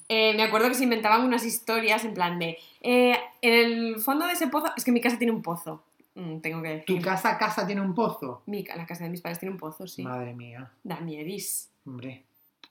[0.09, 4.27] eh, me acuerdo que se inventaban unas historias en plan de, eh, en el fondo
[4.27, 5.83] de ese pozo, es que mi casa tiene un pozo,
[6.15, 6.85] mm, tengo que decir.
[6.87, 8.43] ¿Tu casa, casa tiene un pozo?
[8.47, 10.03] Mi la casa de mis padres tiene un pozo, sí.
[10.03, 11.71] Madre mía, Da miedis.
[11.87, 12.25] hombre.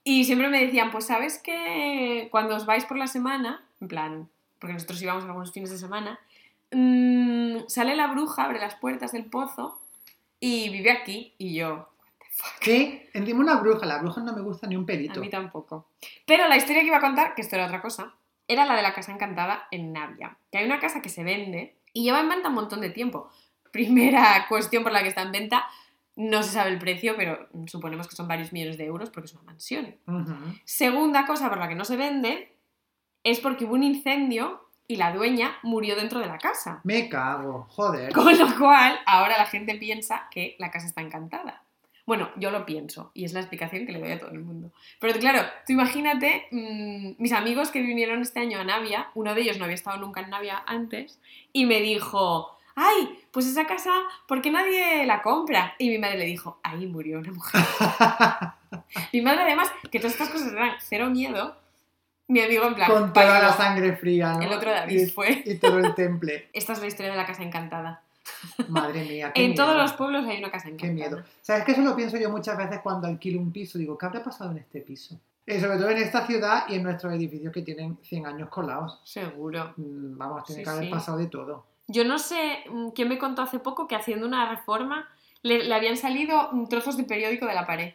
[0.04, 4.28] Y siempre me decían, pues sabes que cuando os vais por la semana, en plan,
[4.58, 6.18] porque nosotros íbamos algunos fines de semana,
[6.72, 9.78] mm, sale la bruja, abre las puertas del pozo
[10.40, 11.32] y vive aquí.
[11.38, 11.88] Y yo.
[12.60, 13.10] ¿Qué?
[13.14, 13.86] Encima una bruja.
[13.86, 15.20] La bruja no me gusta ni un A pelito.
[15.20, 15.88] mí tampoco.
[16.26, 18.14] Pero la historia que iba a contar, que esto era otra cosa,
[18.46, 20.36] era la de la casa encantada en Navia.
[20.50, 23.30] Que hay una casa que se vende y lleva en venta un montón de tiempo.
[23.72, 25.66] Primera cuestión por la que está en venta,
[26.16, 29.34] no se sabe el precio, pero suponemos que son varios millones de euros porque es
[29.34, 29.96] una mansión.
[30.64, 32.56] Segunda cosa por la que no se vende
[33.22, 36.80] es porque hubo un incendio y la dueña murió dentro de la casa.
[36.82, 38.12] Me cago, joder.
[38.12, 41.62] Con lo cual, ahora la gente piensa que la casa está encantada.
[42.08, 44.72] Bueno, yo lo pienso y es la explicación que le doy a todo el mundo.
[44.98, 49.42] Pero claro, tú imagínate, mm, mis amigos que vinieron este año a Navia, uno de
[49.42, 51.20] ellos no había estado nunca en Navia antes,
[51.52, 53.92] y me dijo, ay, pues esa casa,
[54.26, 55.74] ¿por qué nadie la compra?
[55.78, 57.60] Y mi madre le dijo, ahí murió una mujer.
[59.12, 61.56] Mi madre además, que todas estas cosas eran cero miedo,
[62.26, 62.90] mi amigo en plan...
[62.90, 64.40] Con toda la sangre fría, ¿no?
[64.40, 65.42] El otro David Y- fue.
[65.44, 66.48] Y todo el temple.
[66.54, 68.02] Esta es la historia de la casa encantada.
[68.68, 71.10] Madre mía, qué En todos los pueblos hay una casa Qué encantada.
[71.16, 71.24] miedo.
[71.40, 73.78] ¿Sabes que eso lo pienso yo muchas veces cuando alquilo un piso?
[73.78, 75.18] Digo, ¿qué habrá pasado en este piso?
[75.46, 79.00] Eh, sobre todo en esta ciudad y en nuestros edificios que tienen 100 años colados.
[79.04, 79.72] Seguro.
[79.76, 80.90] Mm, Vamos, tiene Sí, que haber sí.
[80.90, 81.64] pasado de todo.
[81.86, 85.08] Yo no sé mm, quién me contó hace poco que haciendo una reforma
[85.42, 87.94] le, le habían salido mm, trozos de periódico de la pared.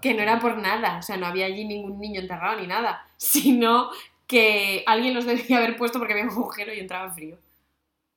[0.00, 3.06] Que no era por nada, o sea, no había allí ningún niño enterrado ni nada,
[3.18, 3.90] sino
[4.26, 7.36] que alguien los debía haber puesto porque había un agujero y entraba frío.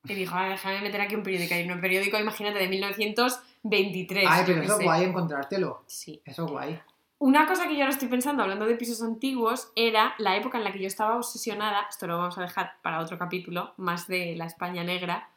[0.08, 1.54] Y dijo, "Ah, déjame meter aquí un periódico.
[1.54, 4.26] Y un periódico, imagínate, de 1923.
[4.28, 5.82] Ay, yo pero eso es guay encontrártelo.
[5.86, 6.20] Sí.
[6.24, 6.80] Eso es guay.
[7.18, 10.64] Una cosa que yo ahora estoy pensando, hablando de pisos antiguos, era la época en
[10.64, 14.36] la que yo estaba obsesionada, esto lo vamos a dejar para otro capítulo, más de
[14.36, 15.30] la España negra,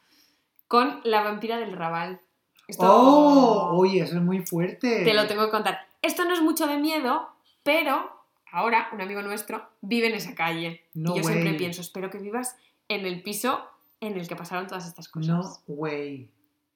[0.68, 2.20] con la vampira del Raval.
[2.68, 3.78] Esto ¡Oh!
[3.78, 5.04] Oye, eso es muy fuerte.
[5.06, 5.88] te lo tengo que contar.
[6.02, 7.30] Esto no es mucho de miedo,
[7.64, 8.12] pero
[8.52, 10.84] ahora un amigo nuestro vive en esa calle.
[10.94, 12.58] No y yo siempre pienso, espero que vivas
[12.90, 13.66] en el piso
[14.02, 15.28] en el que pasaron todas estas cosas.
[15.68, 16.30] No way.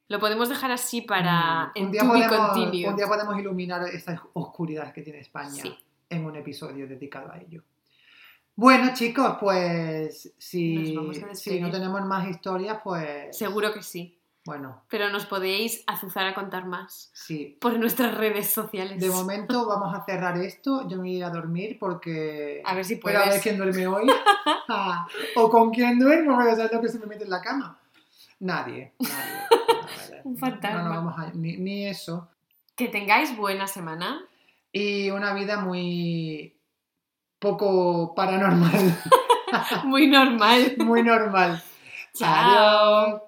[0.09, 2.87] Lo podemos dejar así para Mm, un, día podemos, continued.
[2.89, 5.75] un día podemos iluminar esta oscuridad que tiene España Sí.
[6.09, 7.63] en un episodio dedicado a ello.
[8.55, 13.81] Bueno, chicos, pues si, Nos vamos a si no tenemos más historias, pues Seguro que
[13.81, 14.19] sí.
[14.45, 17.57] Bueno, Pero nos podéis azuzar a contar más sí.
[17.61, 18.99] por nuestras redes sociales.
[18.99, 20.81] De momento vamos a cerrar esto.
[20.89, 22.61] Yo me voy a ir a dormir porque.
[22.65, 24.07] A ver si Pero a ver quién duerme hoy.
[24.69, 27.77] Ah, o con quién duermo, porque sabes lo que se me mete en la cama.
[28.39, 28.93] Nadie.
[28.99, 30.21] nadie.
[30.23, 30.83] Un fantasma.
[30.83, 32.29] No, no vamos a- ni, ni eso.
[32.75, 34.21] Que tengáis buena semana.
[34.71, 36.55] Y una vida muy
[37.39, 39.01] poco paranormal.
[39.85, 40.75] Muy normal.
[40.79, 41.61] muy normal.
[42.15, 43.05] Chao.
[43.05, 43.21] Adiós.